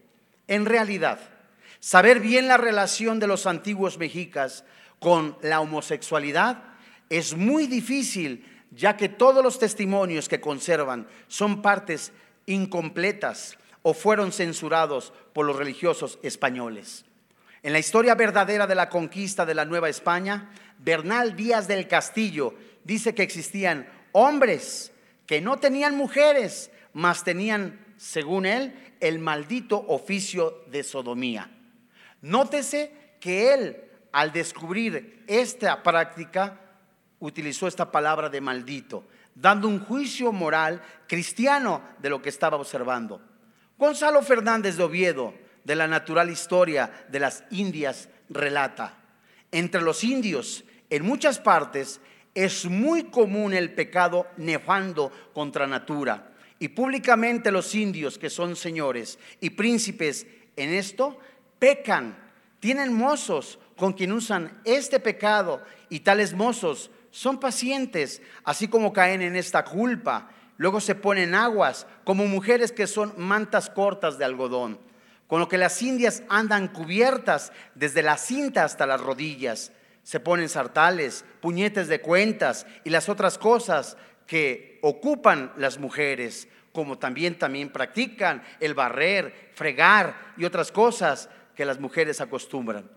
[0.50, 1.20] En realidad,
[1.78, 4.64] saber bien la relación de los antiguos mexicas
[4.98, 6.64] con la homosexualidad
[7.08, 12.10] es muy difícil ya que todos los testimonios que conservan son partes
[12.46, 17.04] incompletas o fueron censurados por los religiosos españoles.
[17.62, 22.54] En la historia verdadera de la conquista de la Nueva España, Bernal Díaz del Castillo
[22.82, 24.90] dice que existían hombres
[25.26, 31.50] que no tenían mujeres, mas tenían, según él, el maldito oficio de sodomía.
[32.22, 33.76] Nótese que él,
[34.10, 36.58] al descubrir esta práctica,
[37.18, 43.20] utilizó esta palabra de maldito, dando un juicio moral cristiano de lo que estaba observando.
[43.76, 48.96] Gonzalo Fernández de Oviedo, de la natural historia de las Indias, relata,
[49.52, 52.00] entre los indios, en muchas partes,
[52.34, 56.29] es muy común el pecado nefando contra natura.
[56.60, 61.18] Y públicamente los indios, que son señores y príncipes en esto,
[61.58, 62.16] pecan,
[62.60, 69.22] tienen mozos con quien usan este pecado y tales mozos son pacientes, así como caen
[69.22, 70.30] en esta culpa.
[70.58, 74.78] Luego se ponen aguas, como mujeres que son mantas cortas de algodón,
[75.26, 79.72] con lo que las indias andan cubiertas desde la cinta hasta las rodillas.
[80.02, 83.96] Se ponen sartales, puñetes de cuentas y las otras cosas
[84.30, 91.64] que ocupan las mujeres, como también también practican el barrer, fregar y otras cosas que
[91.64, 92.88] las mujeres acostumbran.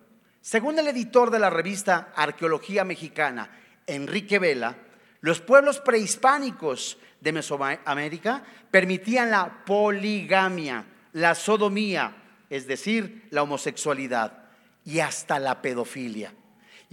[0.41, 3.50] Según el editor de la revista Arqueología Mexicana,
[3.88, 4.78] Enrique Vela,
[5.22, 12.15] los pueblos prehispánicos de Mesoamérica permitían la poligamia, la sodomía,
[12.48, 14.43] es decir, la homosexualidad
[14.86, 16.32] y hasta la pedofilia.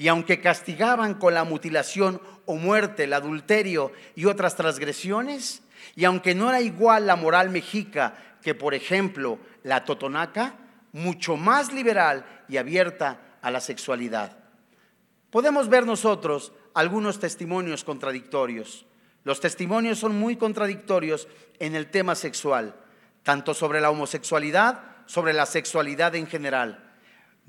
[0.00, 5.62] Y aunque castigaban con la mutilación o muerte el adulterio y otras transgresiones,
[5.94, 10.54] y aunque no era igual la moral mexica que, por ejemplo, la totonaca,
[10.92, 14.38] mucho más liberal y abierta a la sexualidad.
[15.28, 18.86] Podemos ver nosotros algunos testimonios contradictorios.
[19.24, 22.74] Los testimonios son muy contradictorios en el tema sexual,
[23.22, 26.89] tanto sobre la homosexualidad, sobre la sexualidad en general.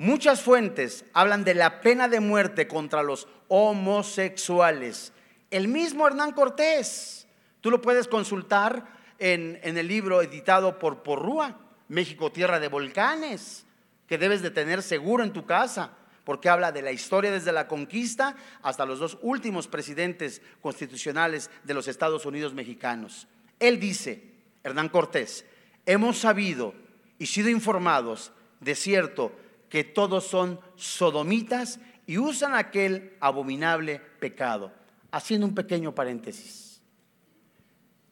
[0.01, 5.13] Muchas fuentes hablan de la pena de muerte contra los homosexuales.
[5.51, 7.27] El mismo Hernán Cortés,
[7.61, 8.83] tú lo puedes consultar
[9.19, 13.63] en, el libro editado por Porrúa, México, Tierra de Volcanes,
[14.07, 15.91] que debes de tener seguro en tu casa
[16.23, 21.75] porque habla de la historia desde la conquista hasta los dos últimos presidentes constitucionales de
[21.75, 23.27] los Estados Unidos mexicanos.
[23.59, 24.23] Él dice,
[24.63, 25.45] Hernán Cortés,
[25.85, 26.73] hemos sabido
[27.19, 29.31] y sido informados de cierto
[29.71, 34.73] que todos son sodomitas y usan aquel abominable pecado.
[35.11, 36.81] Haciendo un pequeño paréntesis.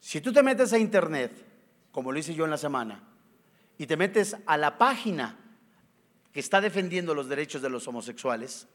[0.00, 1.32] Si tú te metes a internet,
[1.92, 3.04] como lo hice yo en la semana,
[3.76, 5.38] y te metes a la página
[6.32, 8.66] que está defendiendo los derechos de los homosexuales,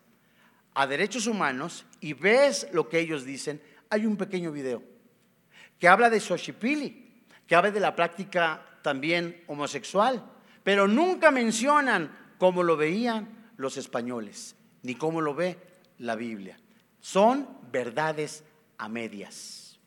[0.76, 4.84] a derechos humanos, y ves lo que ellos dicen, hay un pequeño video
[5.80, 10.24] que habla de Xochipili, que habla de la práctica también homosexual,
[10.64, 15.58] pero nunca mencionan cómo lo veían los españoles, ni cómo lo ve
[16.00, 16.58] la Biblia.
[17.00, 18.44] Son verdades
[18.78, 19.80] a medias.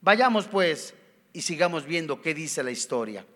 [0.00, 0.94] Vayamos pues
[1.32, 3.26] y sigamos viendo qué dice la historia.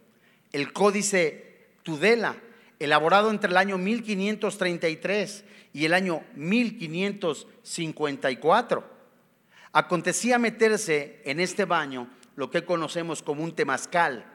[0.53, 2.37] El códice Tudela
[2.79, 8.95] elaborado entre el año 1533 y el año 1554.
[9.73, 14.34] Acontecía meterse en este baño lo que conocemos como un temazcal.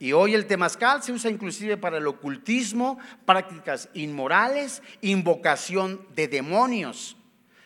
[0.00, 7.18] Y hoy el temazcal se usa inclusive para el ocultismo, prácticas inmorales, invocación de demonios.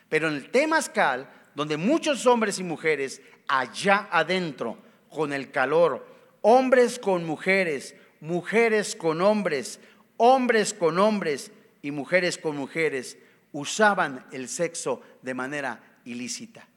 [0.09, 4.77] Pero en el temazcal, donde muchos hombres y mujeres allá adentro,
[5.09, 6.05] con el calor,
[6.41, 9.79] hombres con mujeres, mujeres con hombres,
[10.17, 13.17] hombres con hombres y mujeres con mujeres
[13.53, 16.67] usaban el sexo de manera ilícita.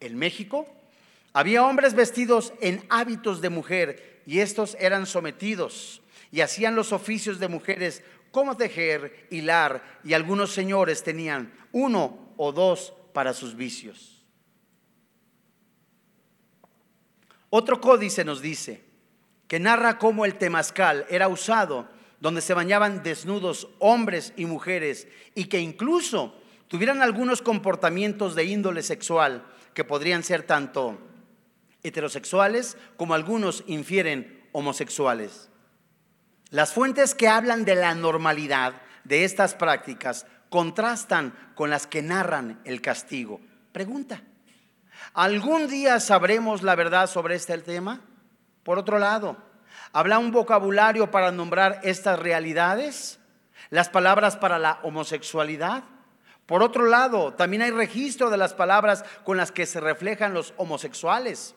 [0.00, 0.66] En México
[1.34, 7.38] había hombres vestidos en hábitos de mujer y estos eran sometidos y hacían los oficios
[7.38, 14.24] de mujeres como tejer, hilar y algunos señores tenían uno o dos para sus vicios.
[17.50, 18.82] Otro códice nos dice
[19.46, 21.86] que narra cómo el temazcal era usado
[22.18, 26.34] donde se bañaban desnudos hombres y mujeres y que incluso
[26.68, 30.98] tuvieran algunos comportamientos de índole sexual que podrían ser tanto
[31.82, 35.50] heterosexuales como algunos infieren homosexuales.
[36.50, 42.60] Las fuentes que hablan de la normalidad de estas prácticas contrastan con las que narran
[42.64, 43.40] el castigo.
[43.72, 44.22] Pregunta,
[45.14, 48.00] ¿algún día sabremos la verdad sobre este tema?
[48.62, 49.36] Por otro lado,
[49.92, 53.18] ¿Habla un vocabulario para nombrar estas realidades?
[53.70, 55.84] Las palabras para la homosexualidad.
[56.46, 60.54] Por otro lado, también hay registro de las palabras con las que se reflejan los
[60.56, 61.54] homosexuales.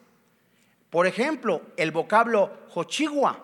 [0.96, 3.44] Por ejemplo, el vocablo hochigua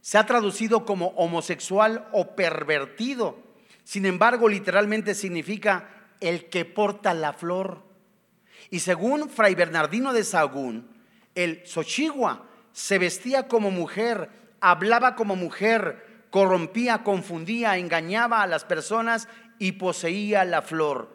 [0.00, 3.36] se ha traducido como homosexual o pervertido,
[3.84, 7.82] Sin embargo, literalmente significa el que porta la flor.
[8.70, 10.88] Y según Fray Bernardino de Sahagún,
[11.34, 14.30] el Xochigua se vestía como mujer,
[14.62, 21.14] hablaba como mujer, corrompía, confundía, engañaba a las personas y poseía la flor.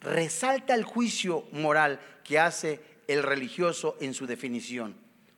[0.00, 4.94] Resalta el juicio moral que hace el religioso en su definición.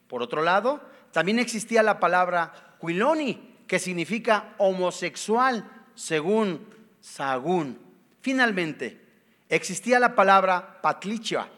[0.09, 6.67] Por otro lado, también existía la palabra quiloni, que significa homosexual, según
[7.01, 7.79] Sahagún.
[8.21, 9.01] Finalmente,
[9.49, 11.49] existía la palabra patlicha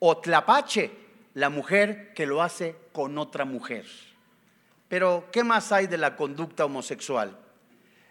[0.00, 0.90] o tlapache,
[1.34, 3.86] la mujer que lo hace con otra mujer.
[4.88, 7.38] Pero, ¿qué más hay de la conducta homosexual?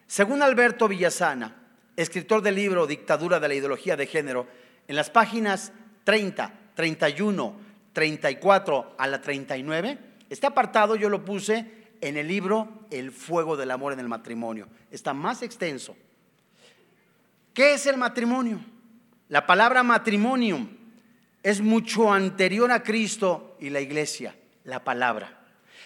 [0.08, 1.56] Según Alberto Villasana,
[1.98, 4.48] escritor del libro Dictadura de la Ideología de Género,
[4.88, 5.74] en las páginas
[6.06, 7.56] 30, 31,
[7.92, 9.98] 34 a la 39,
[10.30, 14.70] este apartado yo lo puse en el libro El fuego del amor en el matrimonio.
[14.90, 15.98] Está más extenso.
[17.54, 18.62] ¿Qué es el matrimonio?
[19.28, 20.70] La palabra matrimonium
[21.44, 25.38] es mucho anterior a Cristo y la iglesia, la palabra.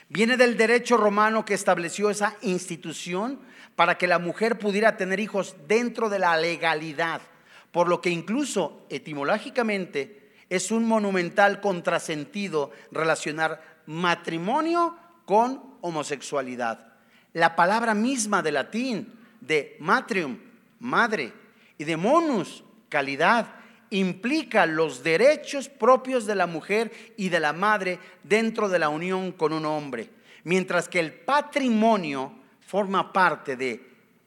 [0.09, 3.39] Viene del derecho romano que estableció esa institución
[3.75, 7.23] para que la mujer pudiera tener hijos dentro de la legalidad,
[7.71, 10.21] por lo que incluso etimológicamente
[10.55, 16.93] es un monumental contrasentido relacionar matrimonio con homosexualidad.
[17.33, 20.37] La palabra misma de latín de matrium,
[20.79, 21.33] madre,
[21.79, 23.47] y de monus, calidad,
[23.89, 29.31] implica los derechos propios de la mujer y de la madre dentro de la unión
[29.31, 30.11] con un hombre,
[30.43, 33.83] mientras que el patrimonio forma parte de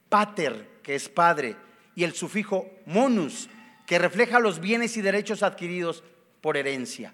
[0.08, 1.54] pater, que es padre,
[1.94, 3.48] y el sufijo monus,
[3.86, 6.02] que refleja los bienes y derechos adquiridos
[6.46, 7.12] por herencia.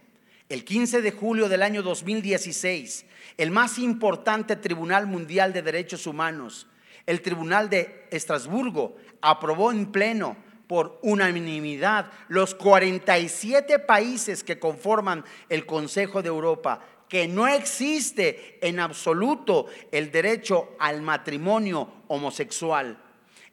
[0.50, 3.06] El 15 de julio del año 2016,
[3.38, 6.66] el más importante Tribunal Mundial de Derechos Humanos,
[7.06, 15.64] el Tribunal de Estrasburgo, aprobó en pleno por unanimidad los 47 países que conforman el
[15.64, 22.98] Consejo de Europa que no existe en absoluto el derecho al matrimonio homosexual.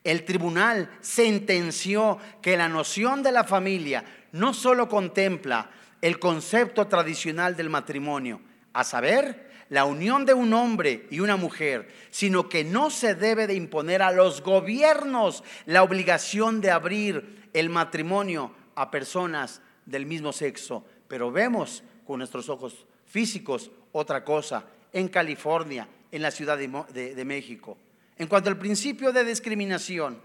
[0.03, 5.69] El tribunal sentenció que la noción de la familia no solo contempla
[6.01, 8.41] el concepto tradicional del matrimonio,
[8.73, 13.47] a saber, la unión de un hombre y una mujer, sino que no se debe
[13.47, 20.33] de imponer a los gobiernos la obligación de abrir el matrimonio a personas del mismo
[20.33, 20.83] sexo.
[21.07, 27.25] Pero vemos con nuestros ojos físicos otra cosa en California, en la Ciudad de, de
[27.25, 27.77] México.
[28.17, 30.19] En cuanto al principio de discriminación,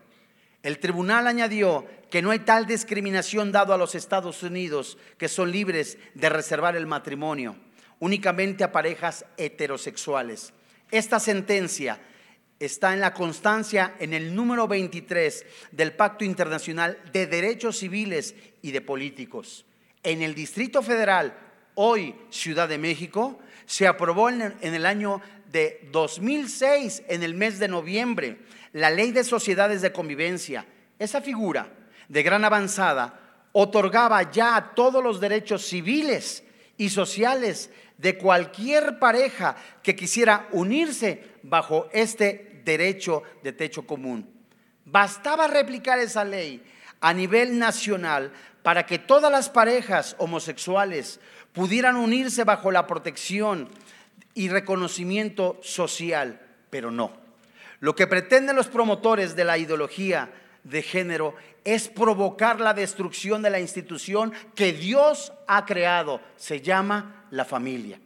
[0.65, 5.53] el tribunal añadió que no hay tal discriminación dado a los Estados Unidos que son
[5.53, 7.55] libres de reservar el matrimonio
[8.01, 10.55] únicamente a parejas heterosexuales.
[10.91, 12.01] Esta sentencia
[12.59, 18.73] está en la constancia en el número 23 del Pacto Internacional de Derechos Civiles y
[18.73, 19.67] de Políticos.
[20.03, 21.37] En el Distrito Federal,
[21.75, 27.69] hoy Ciudad de México, se aprobó en el año de 2006, en el mes de
[27.69, 28.39] noviembre,
[28.75, 30.67] la Ley de Sociedades de Convivencia.
[30.99, 31.69] Esa figura
[32.09, 33.21] de gran avanzada
[33.53, 36.43] otorgaba ya todos los derechos civiles
[36.77, 44.29] y sociales de cualquier pareja que quisiera unirse bajo este derecho de techo común.
[44.85, 46.61] Bastaba replicar esa ley
[47.01, 48.33] a nivel nacional
[48.65, 51.21] para que todas las parejas homosexuales
[51.53, 53.69] pudieran unirse bajo la protección
[54.35, 57.24] y reconocimiento social, pero no.
[57.85, 63.51] Lo que pretenden los promotores de la ideología de género es provocar la destrucción de
[63.51, 66.23] la institución que Dios ha creado.
[66.37, 68.01] Se llama la familia.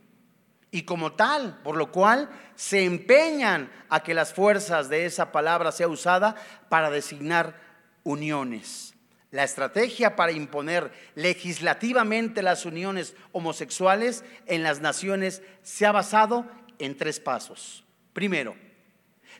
[0.73, 5.71] Y como tal, por lo cual se empeñan a que las fuerzas de esa palabra
[5.71, 6.35] sea usada
[6.69, 7.55] para designar
[8.03, 8.97] uniones.
[9.31, 16.47] La estrategia para imponer legislativamente las uniones homosexuales en las naciones se ha basado
[16.81, 17.85] en tres pasos.
[18.13, 18.57] Primero,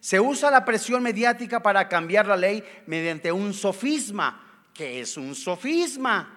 [0.01, 4.45] se usa la presión mediática para cambiar la ley mediante un sofisma.
[4.73, 6.35] ¿Qué es un sofisma?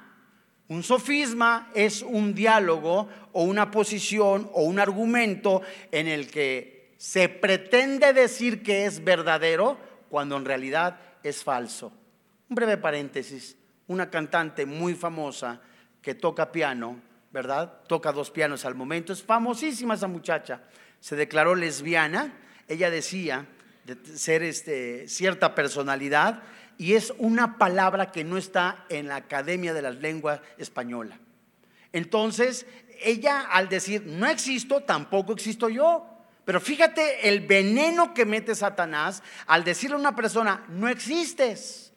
[0.67, 7.29] Un sofisma es un diálogo o una posición o un argumento en el que se
[7.29, 9.77] pretende decir que es verdadero
[10.09, 11.91] cuando en realidad es falso.
[12.49, 13.57] Un breve paréntesis,
[13.87, 15.61] una cantante muy famosa
[16.01, 16.99] que toca piano,
[17.31, 17.81] ¿verdad?
[17.87, 20.61] Toca dos pianos al momento, es famosísima esa muchacha,
[20.99, 22.33] se declaró lesbiana
[22.67, 23.47] ella decía
[23.85, 26.43] de ser este, cierta personalidad
[26.77, 31.19] y es una palabra que no está en la Academia de las Lenguas Española.
[31.93, 32.65] Entonces,
[33.01, 36.07] ella al decir, no existo, tampoco existo yo,
[36.43, 41.93] Pero fíjate el veneno que mete Satanás al decirle a una persona, no existes.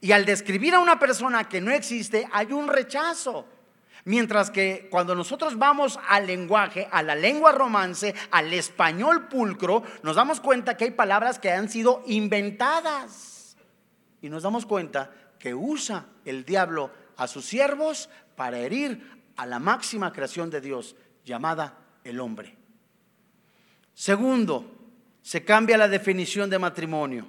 [0.00, 3.46] Y al describir a una persona que no existe, hay un rechazo.
[4.04, 10.16] Mientras que cuando nosotros vamos al lenguaje, a la lengua romance, al español pulcro, nos
[10.16, 13.56] damos cuenta que hay palabras que han sido inventadas.
[14.20, 19.58] Y nos damos cuenta que usa el diablo a sus siervos para herir a la
[19.58, 22.56] máxima creación de Dios, llamada el hombre.
[23.94, 24.64] Segundo,
[25.22, 27.26] se cambia la definición de matrimonio.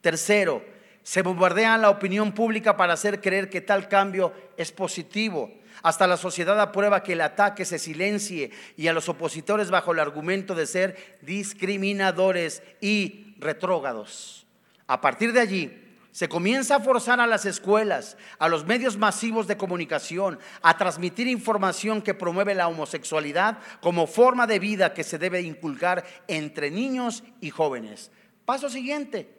[0.00, 0.64] Tercero,
[1.02, 5.50] se bombardea la opinión pública para hacer creer que tal cambio es positivo.
[5.82, 10.00] Hasta la sociedad aprueba que el ataque se silencie y a los opositores bajo el
[10.00, 14.46] argumento de ser discriminadores y retrógados.
[14.86, 19.46] A partir de allí, se comienza a forzar a las escuelas, a los medios masivos
[19.46, 25.18] de comunicación, a transmitir información que promueve la homosexualidad como forma de vida que se
[25.18, 28.10] debe inculcar entre niños y jóvenes.
[28.44, 29.32] Paso siguiente,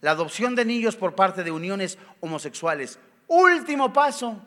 [0.00, 2.98] la adopción de niños por parte de uniones homosexuales.
[3.28, 4.42] Último paso,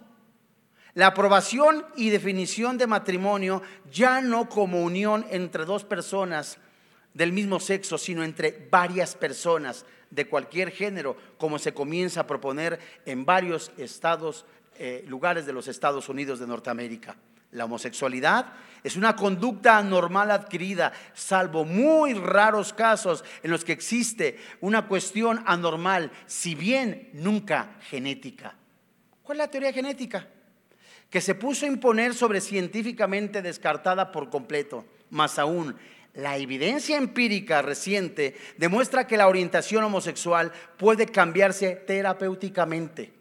[0.93, 3.61] la aprobación y definición de matrimonio
[3.91, 6.57] ya no como unión entre dos personas
[7.13, 12.79] del mismo sexo, sino entre varias personas de cualquier género, como se comienza a proponer
[13.05, 14.45] en varios estados,
[14.77, 17.15] eh, lugares de los Estados Unidos de Norteamérica.
[17.51, 24.39] La homosexualidad es una conducta anormal adquirida, salvo muy raros casos en los que existe
[24.61, 28.55] una cuestión anormal, si bien nunca genética.
[29.23, 30.27] ¿Cuál es la teoría genética?
[31.09, 34.85] Que se puso a imponer sobre científicamente descartada por completo.
[35.09, 35.75] Más aún,
[36.13, 43.13] la evidencia empírica reciente demuestra que la orientación homosexual puede cambiarse terapéuticamente.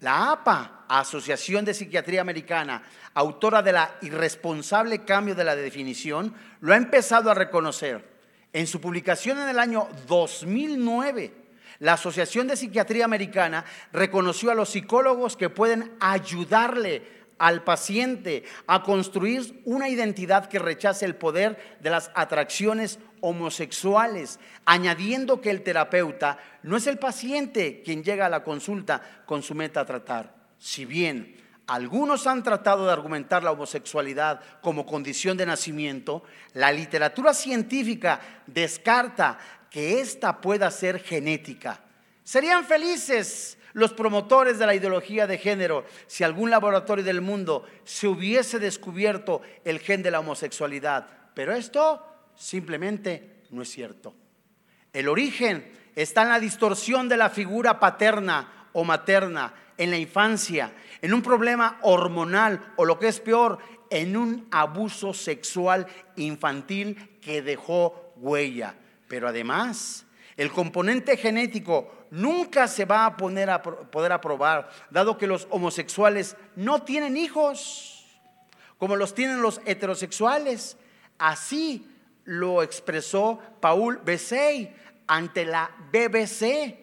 [0.00, 2.82] La APA, Asociación de Psiquiatría Americana,
[3.14, 8.10] autora de la irresponsable cambio de la definición, lo ha empezado a reconocer.
[8.52, 11.41] En su publicación en el año 2009,
[11.82, 17.02] la Asociación de Psiquiatría Americana reconoció a los psicólogos que pueden ayudarle
[17.38, 25.40] al paciente a construir una identidad que rechace el poder de las atracciones homosexuales, añadiendo
[25.40, 29.80] que el terapeuta no es el paciente quien llega a la consulta con su meta
[29.80, 30.36] a tratar.
[30.58, 36.22] Si bien algunos han tratado de argumentar la homosexualidad como condición de nacimiento,
[36.54, 39.38] la literatura científica descarta
[39.72, 41.80] que ésta pueda ser genética.
[42.22, 48.06] Serían felices los promotores de la ideología de género, si algún laboratorio del mundo se
[48.06, 51.08] hubiese descubierto el gen de la homosexualidad.
[51.34, 52.06] Pero esto
[52.36, 54.14] simplemente no es cierto.
[54.92, 60.74] El origen está en la distorsión de la figura paterna o materna en la infancia,
[61.00, 63.58] en un problema hormonal o lo que es peor,
[63.88, 68.76] en un abuso sexual infantil que dejó huella.
[69.12, 70.06] Pero además,
[70.38, 76.34] el componente genético nunca se va a poner a poder aprobar, dado que los homosexuales
[76.56, 78.06] no tienen hijos,
[78.78, 80.78] como los tienen los heterosexuales.
[81.18, 81.86] Así
[82.24, 84.74] lo expresó Paul Bessey
[85.06, 86.74] ante la BBC,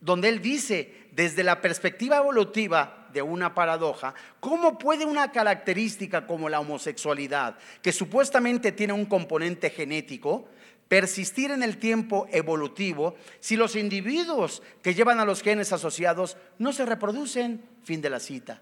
[0.00, 6.48] donde él dice, desde la perspectiva evolutiva de una paradoja, ¿cómo puede una característica como
[6.48, 10.48] la homosexualidad, que supuestamente tiene un componente genético,
[10.90, 16.72] persistir en el tiempo evolutivo si los individuos que llevan a los genes asociados no
[16.72, 17.64] se reproducen.
[17.84, 18.60] Fin de la cita.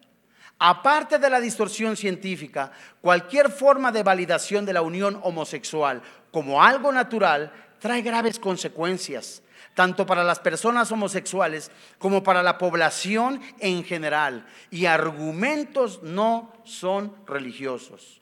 [0.59, 2.71] Aparte de la distorsión científica,
[3.01, 10.05] cualquier forma de validación de la unión homosexual como algo natural trae graves consecuencias, tanto
[10.05, 18.18] para las personas homosexuales como para la población en general, y argumentos no son religiosos.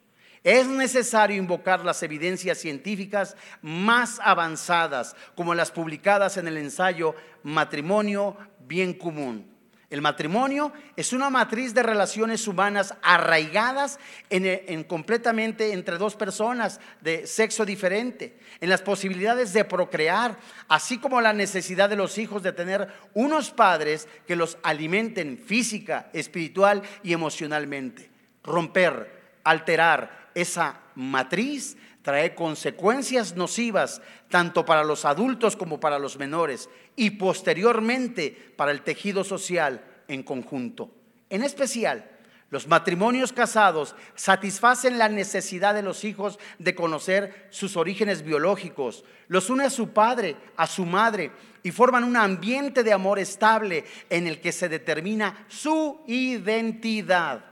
[0.47, 8.37] Es necesario invocar las evidencias científicas más avanzadas, como las publicadas en el ensayo Matrimonio
[8.65, 9.45] Bien Común.
[9.89, 17.27] El matrimonio es una matriz de relaciones humanas arraigadas en, completamente entre dos personas de
[17.27, 20.37] sexo diferente, en las posibilidades de procrear,
[20.69, 26.09] así como la necesidad de los hijos de tener unos padres que los alimenten física,
[26.13, 28.09] espiritual y emocionalmente.
[28.45, 36.69] Romper, alterar, esa matriz trae consecuencias nocivas tanto para los adultos como para los menores
[36.95, 40.91] y posteriormente para el tejido social en conjunto.
[41.31, 42.09] En especial,
[42.51, 49.49] los matrimonios casados satisfacen la necesidad de los hijos de conocer sus orígenes biológicos, los
[49.49, 51.31] une a su padre, a su madre
[51.63, 57.43] y forman un ambiente de amor estable en el que se determina su identidad.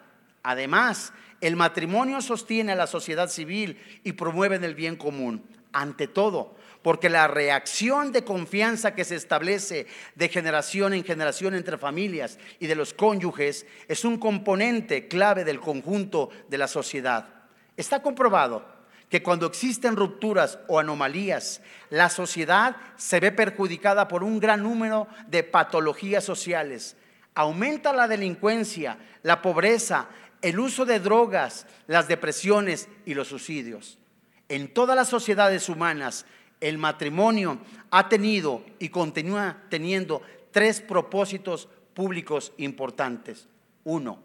[0.43, 1.11] Además,
[1.47, 5.43] el matrimonio sostiene a la sociedad civil y promueve el bien común.
[5.71, 11.77] Ante todo, porque la reacción de confianza que se establece de generación en generación entre
[11.77, 17.27] familias y de los cónyuges es un componente clave del conjunto de la sociedad.
[17.75, 18.65] Está comprobado
[19.09, 25.07] que cuando existen rupturas o anomalías, la sociedad se ve perjudicada por un gran número
[25.27, 26.97] de patologías sociales.
[27.33, 30.07] Aumenta la delincuencia, la pobreza,
[30.41, 33.97] el uso de drogas, las depresiones y los suicidios.
[34.49, 36.25] En todas las sociedades humanas,
[36.61, 37.59] el matrimonio
[37.91, 40.21] ha tenido y continúa teniendo
[40.51, 43.47] tres propósitos públicos importantes.
[43.83, 44.19] Uno,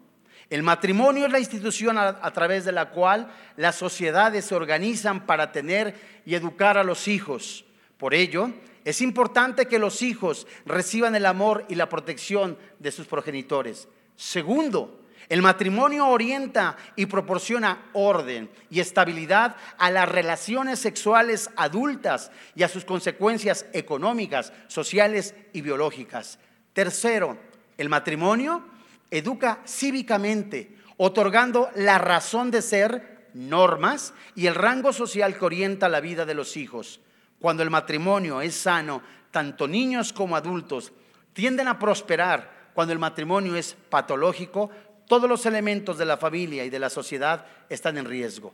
[0.51, 5.51] el matrimonio es la institución a, través de la cual las sociedades se organizan para
[5.51, 5.95] tener
[6.25, 7.63] y educar a los hijos.
[7.97, 8.51] Por ello,
[8.83, 13.87] es importante que los hijos reciban el amor y la protección de sus progenitores.
[14.17, 15.00] Segundo,
[15.31, 22.67] el matrimonio orienta y proporciona orden y estabilidad a las relaciones sexuales adultas y a
[22.67, 26.37] sus consecuencias económicas, sociales y biológicas.
[26.73, 27.37] Tercero,
[27.77, 28.65] el matrimonio
[29.09, 36.01] educa cívicamente, otorgando la razón de ser, normas y el rango social que orienta la
[36.01, 36.99] vida de los hijos.
[37.39, 39.01] Cuando el matrimonio es sano,
[39.31, 40.91] tanto niños como adultos
[41.31, 42.59] tienden a prosperar.
[42.73, 44.69] Cuando el matrimonio es patológico,
[45.11, 48.53] todos los elementos de la familia y de la sociedad están en riesgo.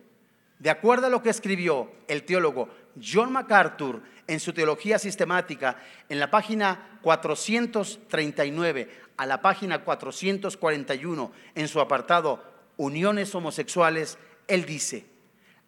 [0.57, 2.67] De acuerdo a lo que escribió el teólogo
[2.99, 5.77] John MacArthur en su teología sistemática,
[6.09, 12.43] en la página 439 a la página 441, en su apartado
[12.77, 15.05] Uniones homosexuales, él dice,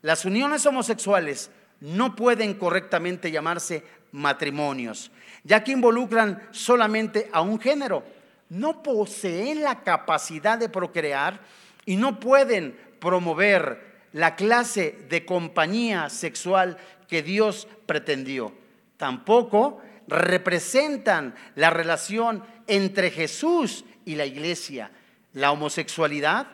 [0.02, 5.12] las uniones homosexuales no pueden correctamente llamarse matrimonios,
[5.44, 8.04] ya que involucran solamente a un género
[8.50, 11.40] no poseen la capacidad de procrear
[11.86, 16.78] y no pueden promover la clase de compañía sexual
[17.08, 18.54] que Dios pretendió.
[18.98, 24.92] Tampoco representan la relación entre Jesús y la iglesia.
[25.34, 26.48] La homosexualidad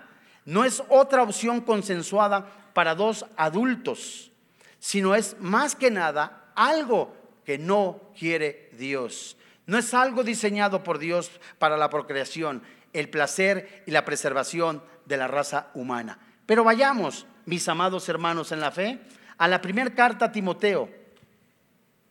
[0.43, 4.31] no es otra opción consensuada para dos adultos,
[4.79, 7.15] sino es más que nada algo
[7.45, 9.37] que no quiere Dios.
[9.67, 12.61] No es algo diseñado por Dios para la procreación,
[12.93, 16.19] el placer y la preservación de la raza humana.
[16.45, 18.99] Pero vayamos, mis amados hermanos en la fe,
[19.37, 20.89] a la primera carta a Timoteo,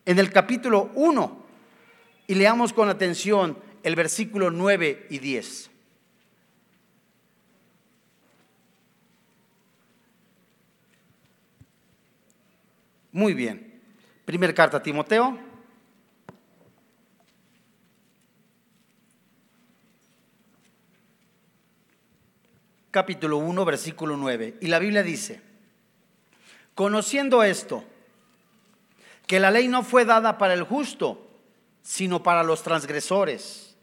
[0.05, 1.45] en el capítulo 1,
[2.27, 5.71] y leamos con atención el versículo 9 y 10.
[13.13, 13.81] Muy bien.
[14.25, 15.39] Primer carta a Timoteo,
[22.95, 24.59] capítulo 1, versículo 9.
[24.61, 25.41] Y la Biblia dice,
[26.77, 27.83] conociendo esto,
[29.27, 31.29] que la ley no fue dada para el justo,
[31.83, 33.75] sino para los transgresores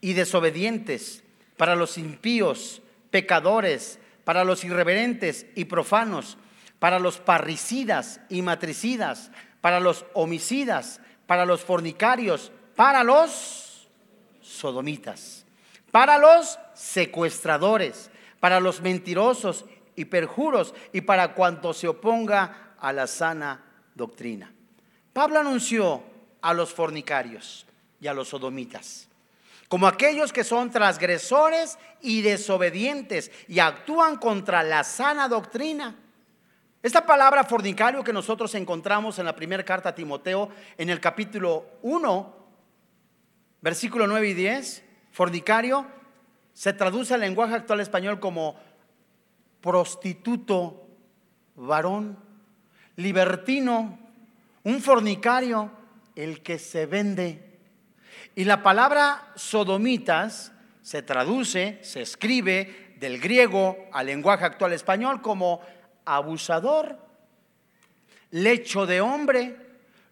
[0.00, 1.22] y desobedientes,
[1.56, 2.82] para los impíos,
[3.12, 6.36] pecadores, para los irreverentes y profanos,
[6.80, 9.30] para los parricidas y matricidas,
[9.60, 13.88] para los homicidas, para los fornicarios, para los
[14.40, 15.46] sodomitas,
[15.92, 18.10] para los secuestradores,
[18.40, 19.64] para los mentirosos
[19.96, 23.64] y perjuros y para cuanto se oponga a la sana
[23.94, 24.52] doctrina.
[25.12, 26.02] Pablo anunció
[26.40, 27.66] a los fornicarios
[28.00, 29.08] y a los sodomitas
[29.68, 35.94] como aquellos que son transgresores y desobedientes y actúan contra la sana doctrina.
[36.82, 41.66] Esta palabra fornicario que nosotros encontramos en la primera carta a Timoteo, en el capítulo
[41.82, 42.36] 1,
[43.60, 45.86] versículo 9 y 10, fornicario
[46.58, 48.56] se traduce al lenguaje actual español como
[49.60, 50.88] prostituto,
[51.54, 52.18] varón,
[52.96, 53.96] libertino,
[54.64, 55.70] un fornicario,
[56.16, 57.60] el que se vende.
[58.34, 60.50] Y la palabra sodomitas
[60.82, 65.60] se traduce, se escribe del griego al lenguaje actual español como
[66.06, 66.98] abusador,
[68.32, 69.56] lecho de hombre,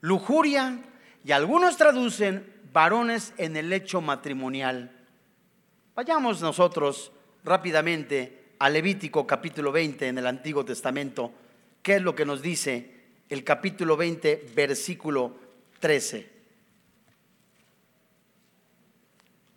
[0.00, 0.78] lujuria,
[1.24, 4.95] y algunos traducen varones en el lecho matrimonial.
[5.96, 7.10] Vayamos nosotros
[7.42, 11.32] rápidamente a Levítico capítulo 20 en el Antiguo Testamento.
[11.80, 12.90] ¿Qué es lo que nos dice
[13.30, 15.32] el capítulo 20, versículo
[15.80, 16.30] 13?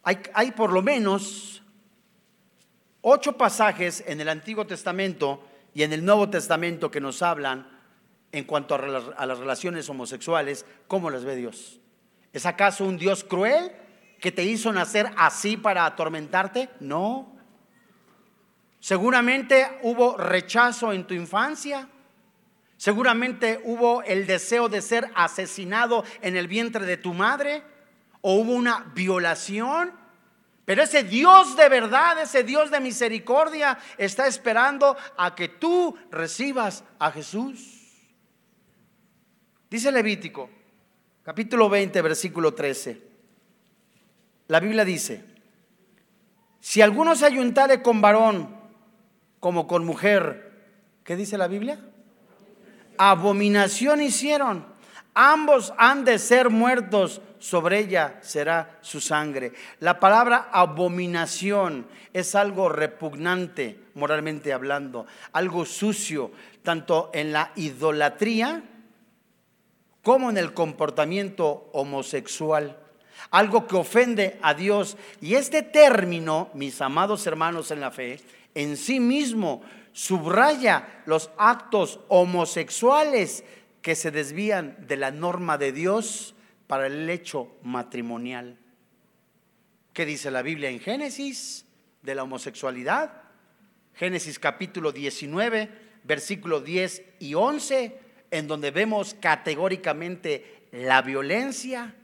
[0.04, 1.62] Hay, hay por lo menos
[3.02, 7.68] ocho pasajes en el Antiguo Testamento y en el Nuevo Testamento que nos hablan
[8.32, 11.82] en cuanto a, las relaciones homosexuales, ¿cómo las ve Dios?
[12.32, 13.74] ¿Es acaso un Dios cruel?
[14.20, 16.70] Que te hizo nacer así para atormentarte?
[16.80, 17.36] No.
[18.80, 21.88] Seguramente hubo rechazo en tu infancia.
[22.78, 27.64] Seguramente hubo el deseo de ser asesinado en el vientre de tu madre.
[28.22, 29.94] O hubo una violación.
[30.66, 36.84] Pero ese Dios de verdad, ese Dios de misericordia está esperando a que tú recibas
[37.00, 37.80] a Jesús.
[39.70, 40.50] Dice Levítico,
[41.24, 43.09] capítulo 20, versículo 13.
[44.50, 45.24] La Biblia dice,
[46.60, 48.50] si alguno se ayuntare con varón
[49.40, 50.66] como con mujer,
[51.04, 51.80] ¿qué dice la Biblia?
[52.98, 54.66] Abominación hicieron.
[55.14, 59.54] Ambos han de ser muertos, sobre ella será su sangre.
[59.82, 66.32] La palabra abominación es algo repugnante, moralmente hablando, algo sucio,
[66.64, 68.64] tanto en la idolatría
[70.02, 72.89] como en el comportamiento homosexual
[73.32, 74.98] algo que ofende a Dios.
[75.22, 78.20] Y este término, mis amados hermanos en la fe,
[78.56, 79.62] en sí mismo
[79.92, 83.44] subraya los actos homosexuales
[83.82, 86.36] que se desvían de la norma de Dios
[86.68, 88.58] para el hecho matrimonial.
[89.94, 91.66] ¿Qué dice la Biblia en Génesis
[92.02, 93.24] de la homosexualidad?
[93.96, 95.70] Génesis capítulo 19,
[96.04, 98.00] versículos 10 y 11,
[98.32, 101.96] en donde vemos categóricamente la violencia,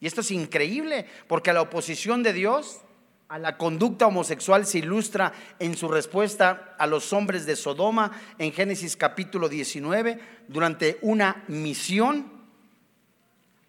[0.00, 2.80] y esto es increíble, porque la oposición de Dios
[3.28, 8.52] a la conducta homosexual se ilustra en su respuesta a los hombres de Sodoma en
[8.52, 12.30] Génesis capítulo 19, durante una misión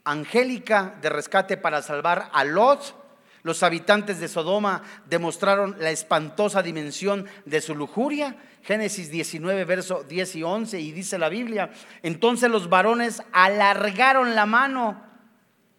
[0.04, 2.96] angélica de rescate para salvar a Lot.
[3.44, 8.36] Los habitantes de Sodoma demostraron la espantosa dimensión de su lujuria.
[8.64, 11.72] Génesis 19, verso 10 y 11, y dice la Biblia,
[12.04, 15.07] entonces los varones alargaron la mano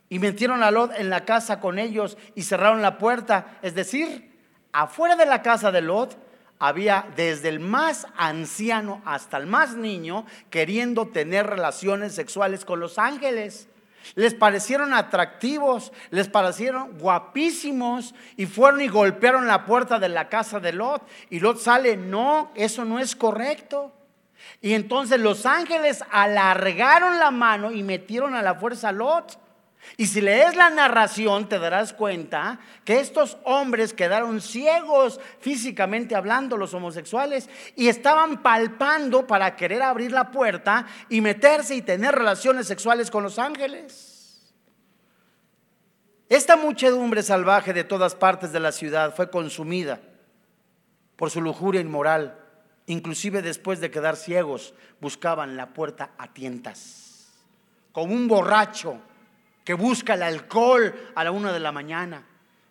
[0.09, 3.59] y metieron a Lot en la casa con ellos y cerraron la puerta.
[3.63, 4.33] Es decir,
[4.73, 6.17] afuera de la casa de Lot
[6.59, 12.99] había desde el más anciano hasta el más niño queriendo tener relaciones sexuales con los
[12.99, 13.69] ángeles.
[14.15, 20.61] Les parecieron atractivos, les parecieron guapísimos y fueron y golpearon la puerta de la casa
[20.61, 21.03] de Lot.
[21.31, 23.93] Y Lot sale, no, eso no es correcto.
[24.63, 29.39] Y entonces los ángeles alargaron la mano y metieron a la fuerza a Lot.
[29.97, 36.57] Y si lees la narración te darás cuenta que estos hombres quedaron ciegos físicamente hablando,
[36.57, 42.66] los homosexuales, y estaban palpando para querer abrir la puerta y meterse y tener relaciones
[42.66, 44.55] sexuales con los ángeles.
[46.28, 50.01] Esta muchedumbre salvaje de todas partes de la ciudad fue consumida
[51.16, 52.39] por su lujuria inmoral.
[52.86, 57.28] Inclusive después de quedar ciegos, buscaban la puerta a tientas,
[57.93, 59.01] como un borracho
[59.69, 62.25] que busca el alcohol a la una de la mañana,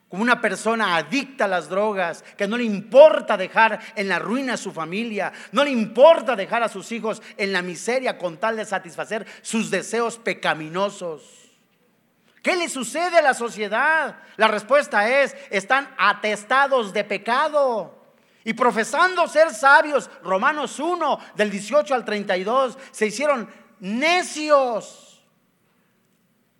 [0.09, 4.55] como una persona adicta a las drogas, que no le importa dejar en la ruina
[4.55, 8.57] a su familia, no le importa dejar a sus hijos en la miseria con tal
[8.57, 11.21] de satisfacer sus deseos pecaminosos.
[12.41, 14.15] ¿Qué le sucede a la sociedad?
[14.35, 17.95] La respuesta es, están atestados de pecado.
[18.43, 23.47] Y profesando ser sabios, Romanos 1, del 18 al 32, se hicieron
[23.81, 25.06] necios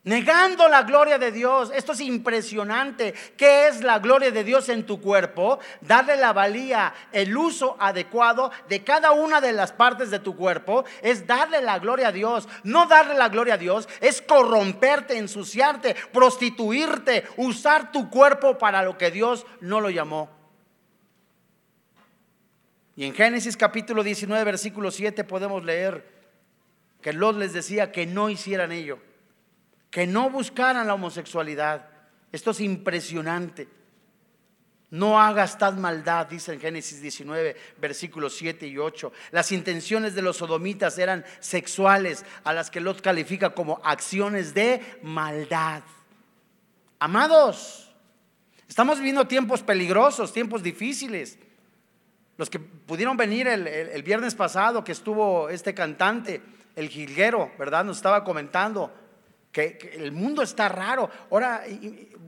[0.07, 1.69] negando la gloria de Dios.
[1.75, 3.13] Esto es impresionante.
[3.35, 5.59] ¿Qué es la gloria de Dios en tu cuerpo?
[5.81, 10.85] Darle la valía, el uso adecuado de cada una de las partes de tu cuerpo
[11.01, 12.47] es darle la gloria a Dios.
[12.63, 18.97] No darle la gloria a Dios es corromperte, ensuciarte, prostituirte, usar tu cuerpo para lo
[18.97, 20.29] que Dios no lo llamó.
[22.95, 26.07] Y en Génesis capítulo 19, versículo 7 podemos leer
[27.01, 28.99] que Lot les decía que no hicieran ello
[29.89, 31.89] que no buscaran la homosexualidad.
[32.31, 33.67] Esto es impresionante.
[34.89, 39.11] No hagas tal maldad, dice en Génesis 19, versículos 7 y 8.
[39.31, 44.99] Las intenciones de los sodomitas eran sexuales, a las que Lot califica como acciones de
[45.03, 45.83] maldad.
[46.99, 47.93] Amados,
[48.67, 51.37] estamos viviendo tiempos peligrosos, tiempos difíciles.
[52.37, 56.41] Los que pudieron venir el, el viernes pasado, que estuvo este cantante,
[56.77, 57.83] el Gilguero, ¿verdad?
[57.83, 58.93] Nos estaba comentando
[59.63, 61.09] el mundo está raro.
[61.31, 61.63] Ahora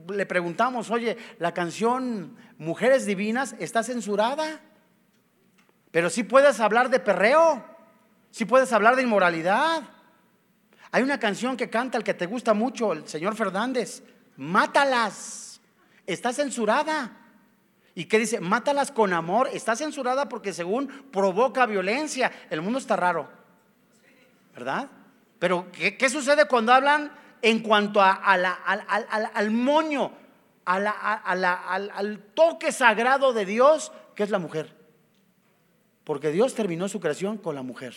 [0.08, 4.60] le preguntamos, oye, la canción Mujeres Divinas está censurada,
[5.90, 7.64] pero sí puedes hablar de perreo,
[8.30, 9.82] sí puedes hablar de inmoralidad.
[10.92, 14.02] Hay una canción que canta el que te gusta mucho, el señor Fernández,
[14.36, 15.60] mátalas,
[16.06, 17.16] está censurada.
[17.94, 18.40] ¿Y qué dice?
[18.40, 22.30] Mátalas con amor, está censurada porque según provoca violencia.
[22.48, 23.28] El mundo está raro,
[24.54, 24.88] ¿verdad?
[25.40, 27.10] Pero ¿qué, sucede cuando hablan
[27.42, 30.12] en cuanto a, al, moño,
[30.64, 34.76] al, al toque sagrado de Dios, que es la mujer?
[36.04, 37.94] Porque Dios terminó su creación con la mujer.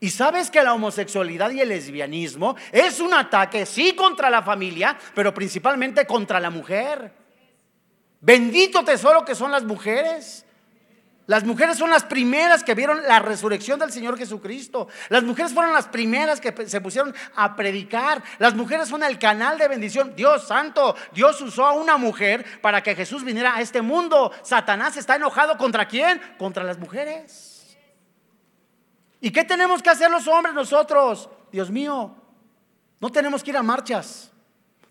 [0.00, 4.98] Y sabes que la homosexualidad y el lesbianismo es un ataque, sí, contra la familia,
[5.14, 7.10] pero principalmente contra la mujer.
[8.20, 10.43] Bendito tesoro que son las mujeres.
[11.26, 14.88] Las mujeres son las primeras que vieron la resurrección del Señor Jesucristo.
[15.08, 18.22] Las mujeres fueron las primeras que se pusieron a predicar.
[18.38, 20.14] Las mujeres son el canal de bendición.
[20.14, 24.32] Dios santo, Dios usó a una mujer para que Jesús viniera a este mundo.
[24.42, 26.20] Satanás está enojado contra quién?
[26.36, 27.74] Contra las mujeres.
[29.22, 31.30] ¿Y qué tenemos que hacer los hombres nosotros?
[31.50, 32.14] Dios mío,
[33.00, 34.30] no tenemos que ir a marchas,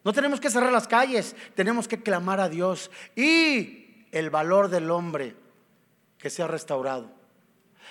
[0.03, 4.89] no tenemos que cerrar las calles, tenemos que clamar a Dios y el valor del
[4.89, 5.42] hombre
[6.23, 7.11] que sea restaurado.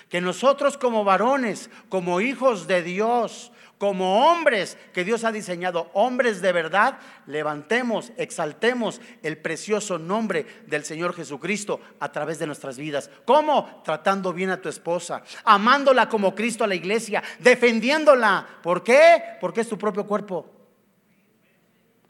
[0.08, 6.40] Que nosotros como varones, como hijos de Dios, como hombres que Dios ha diseñado, hombres
[6.40, 13.10] de verdad, levantemos, exaltemos el precioso nombre del Señor Jesucristo a través de nuestras vidas.
[13.26, 13.82] ¿Cómo?
[13.84, 18.46] Tratando bien a tu esposa, amándola como Cristo a la iglesia, defendiéndola.
[18.62, 19.36] ¿Por qué?
[19.42, 20.46] Porque es tu propio cuerpo.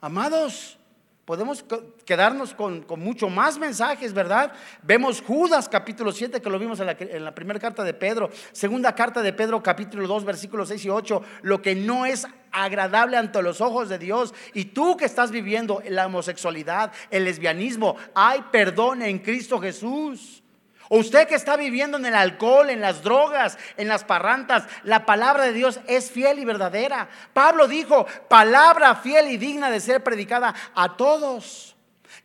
[0.01, 0.79] Amados,
[1.25, 1.65] Podemos
[2.05, 4.53] quedarnos con, mucho más mensajes, ¿verdad?
[4.83, 8.29] Vemos Judas capítulo 7, que lo vimos en la, en la, primera carta de Pedro.
[8.51, 11.23] Segunda carta de Pedro capítulo 2, versículos 6 y 8.
[11.43, 14.35] Lo que no es agradable ante los ojos de Dios.
[14.53, 20.42] Y tú que estás viviendo la homosexualidad, el lesbianismo, hay perdón en Cristo Jesús.
[20.95, 25.45] Usted que está viviendo en el alcohol, en las drogas, en las parrantas, la palabra
[25.45, 27.09] de Dios es fiel y verdadera.
[27.33, 31.77] Pablo dijo, palabra fiel y digna de ser predicada a todos.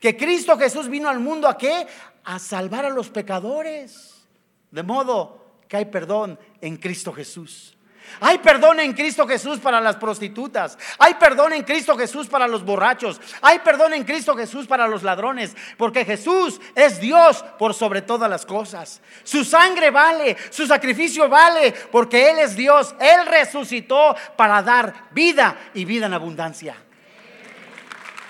[0.02, 1.88] Que Cristo Jesús vino al mundo a qué?
[2.26, 4.28] A salvar a los pecadores.
[4.70, 7.77] De modo que hay perdón en Cristo Jesús.
[8.20, 10.78] Hay perdón en Cristo Jesús para las prostitutas.
[10.98, 13.22] Hay perdón en Cristo Jesús para los borrachos.
[13.42, 15.56] Hay perdón en Cristo Jesús para los ladrones.
[15.78, 19.02] Porque Jesús es Dios por sobre todas las cosas.
[19.24, 22.96] Su sangre vale, su sacrificio vale, porque Él es Dios.
[23.00, 26.76] Él resucitó para dar vida y vida en abundancia.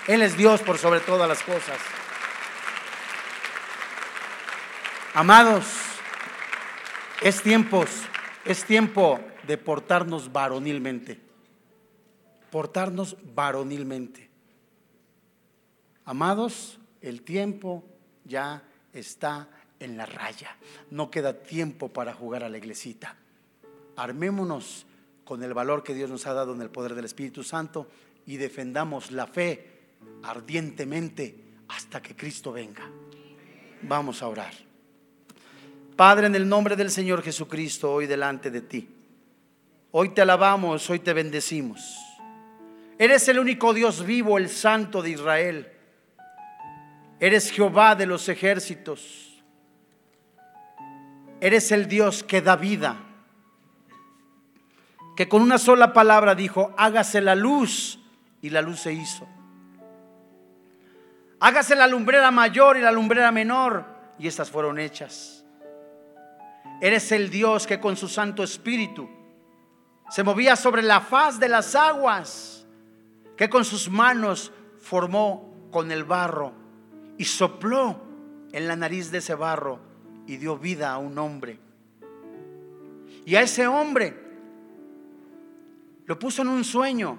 [0.07, 1.77] Él es Dios por sobre todas las cosas.
[5.13, 5.65] Amados,
[7.21, 7.89] es tiempos,
[8.45, 11.19] es tiempo de portarnos varonilmente.
[12.51, 14.29] Portarnos varonilmente.
[16.05, 17.83] Amados, el tiempo
[18.25, 20.55] ya está en la raya.
[20.91, 23.15] No queda tiempo para jugar a la iglesita.
[23.95, 24.85] Armémonos
[25.23, 27.87] con el valor que Dios nos ha dado en el poder del Espíritu Santo
[28.25, 29.77] y defendamos la fe
[30.23, 31.35] ardientemente
[31.67, 32.89] hasta que Cristo venga.
[33.81, 34.53] Vamos a orar.
[35.95, 38.96] Padre, en el nombre del Señor Jesucristo, hoy delante de ti.
[39.91, 41.97] Hoy te alabamos, hoy te bendecimos.
[42.97, 45.71] Eres el único Dios vivo, el Santo de Israel.
[47.19, 49.43] Eres Jehová de los ejércitos.
[51.39, 52.97] Eres el Dios que da vida.
[55.15, 57.99] Que con una sola palabra dijo, hágase la luz
[58.41, 59.27] y la luz se hizo.
[61.39, 63.85] Hágase la lumbrera mayor y la lumbrera menor
[64.19, 65.45] y estas fueron hechas.
[66.81, 69.16] Eres el Dios que con su Santo Espíritu
[70.09, 72.65] se movía sobre la faz de las aguas,
[73.35, 76.53] que con sus manos formó con el barro
[77.17, 78.01] y sopló
[78.51, 79.79] en la nariz de ese barro
[80.25, 81.59] y dio vida a un hombre.
[83.25, 84.17] Y a ese hombre
[86.05, 87.17] lo puso en un sueño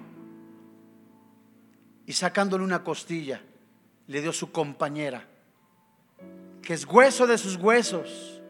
[2.07, 3.41] y sacándole una costilla,
[4.07, 5.27] le dio su compañera,
[6.63, 8.41] que es hueso de sus huesos,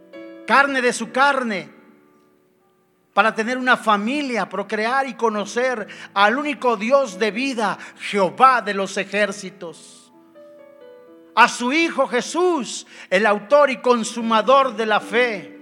[0.47, 1.78] carne de su carne
[3.19, 8.95] para tener una familia, procrear y conocer al único Dios de vida, Jehová de los
[8.95, 10.09] ejércitos.
[11.35, 15.59] A su Hijo Jesús, el autor y consumador de la fe,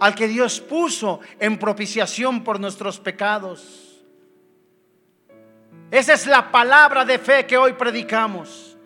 [0.00, 4.02] al que Dios puso en propiciación por nuestros pecados.
[5.88, 8.76] Esa es la palabra de fe que hoy predicamos.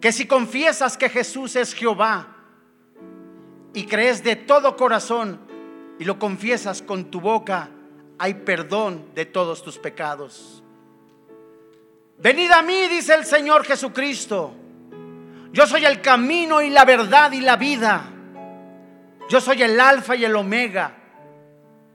[0.00, 2.36] Que si confiesas que Jesús es Jehová
[3.74, 5.50] y crees de todo corazón
[5.98, 7.70] y lo confiesas con tu boca,
[8.18, 10.62] hay perdón de todos tus pecados.
[12.18, 14.54] Venid a mí, dice el Señor Jesucristo.
[15.52, 18.10] Yo soy el camino y la verdad y la vida.
[19.28, 20.96] Yo soy el alfa y el omega.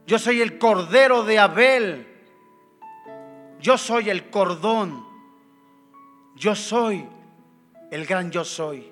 [0.05, 2.07] Yo soy el cordero de Abel.
[3.59, 5.05] Yo soy el cordón.
[6.35, 7.05] Yo soy
[7.91, 8.91] el gran yo soy.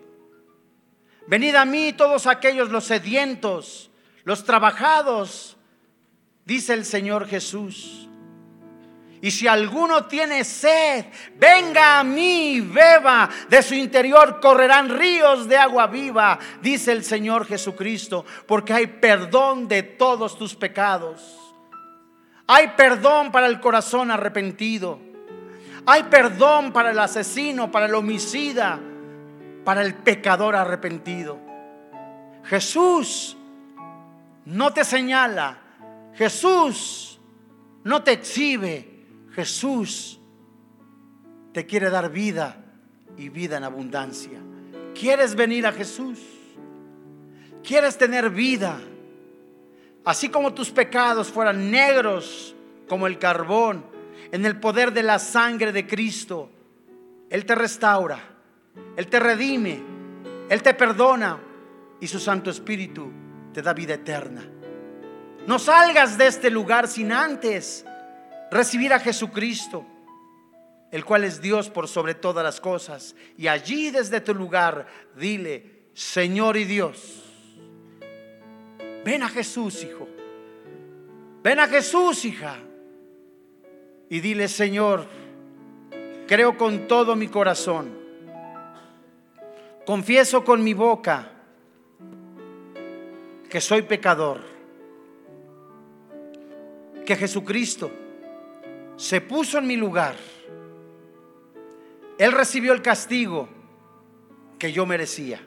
[1.28, 3.92] Venid a mí todos aquellos los sedientos
[4.26, 5.56] los trabajados,
[6.44, 8.10] dice el Señor Jesús.
[9.22, 11.06] Y si alguno tiene sed,
[11.38, 13.30] venga a mí, beba.
[13.50, 19.68] De su interior correrán ríos de agua viva, dice el Señor Jesucristo, porque hay perdón
[19.68, 21.38] de todos tus pecados.
[22.48, 25.00] Hay perdón para el corazón arrepentido.
[25.86, 28.80] Hay perdón para el asesino, para el homicida,
[29.64, 31.40] para el pecador arrepentido.
[32.44, 33.38] Jesús
[34.46, 35.58] no te señala.
[36.14, 37.20] Jesús
[37.84, 38.92] no te exhibe.
[39.32, 40.20] Jesús
[41.52, 42.64] te quiere dar vida
[43.18, 44.40] y vida en abundancia.
[44.94, 46.20] ¿Quieres venir a Jesús?
[47.64, 48.80] ¿Quieres tener vida?
[50.06, 52.56] Así como tus pecados fueran negros
[52.88, 53.86] como el carbón,
[54.32, 56.50] en el poder de la sangre de Cristo,
[57.30, 58.20] Él te restaura,
[58.96, 59.82] Él te redime,
[60.50, 61.40] Él te perdona
[62.00, 63.25] y su Santo Espíritu
[63.56, 64.46] te da vida eterna.
[65.48, 67.86] No salgas de este lugar sin antes
[68.52, 69.86] recibir a Jesucristo,
[70.92, 73.16] el cual es Dios por sobre todas las cosas.
[73.38, 77.24] Y allí desde tu lugar dile, Señor y Dios,
[79.06, 80.06] ven a Jesús, hijo.
[81.42, 82.58] Ven a Jesús, hija.
[84.10, 85.08] Y dile, Señor,
[86.28, 87.98] creo con todo mi corazón.
[89.86, 91.35] Confieso con mi boca
[93.56, 94.42] que soy pecador.
[97.06, 97.90] Que Jesucristo
[98.98, 100.18] se puso en mi lugar.
[102.18, 103.48] Él recibió el castigo
[104.60, 105.40] que yo merecía.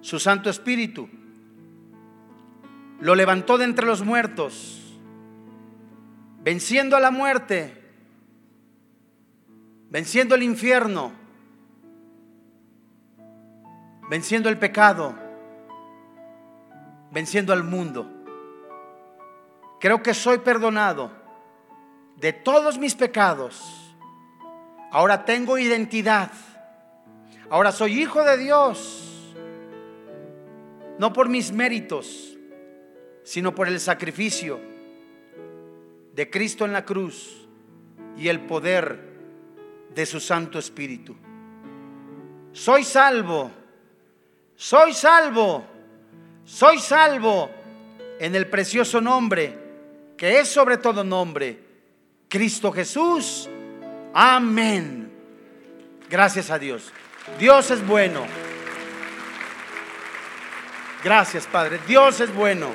[0.00, 1.08] Su Santo Espíritu
[2.98, 4.98] lo levantó de entre los muertos,
[6.42, 7.72] venciendo a la muerte,
[9.90, 11.12] venciendo el infierno,
[14.10, 15.24] venciendo el pecado,
[17.16, 18.06] venciendo al mundo.
[19.80, 21.10] Creo que soy perdonado
[22.16, 23.94] de todos mis pecados.
[24.92, 26.30] Ahora tengo identidad.
[27.48, 29.34] Ahora soy hijo de Dios.
[30.98, 32.36] No por mis méritos,
[33.24, 34.60] sino por el sacrificio
[36.12, 37.48] de Cristo en la cruz
[38.18, 39.00] y el poder
[39.94, 41.16] de su Santo Espíritu.
[42.52, 43.50] Soy salvo.
[44.54, 45.75] Soy salvo.
[46.46, 47.50] Soy salvo
[48.20, 49.66] en el precioso nombre
[50.16, 51.58] que es sobre todo nombre,
[52.28, 53.48] Cristo Jesús.
[54.14, 55.12] Amén.
[56.08, 56.92] Gracias a Dios.
[57.38, 58.24] Dios es bueno.
[61.04, 61.80] Gracias, Padre.
[61.86, 62.70] Dios es bueno.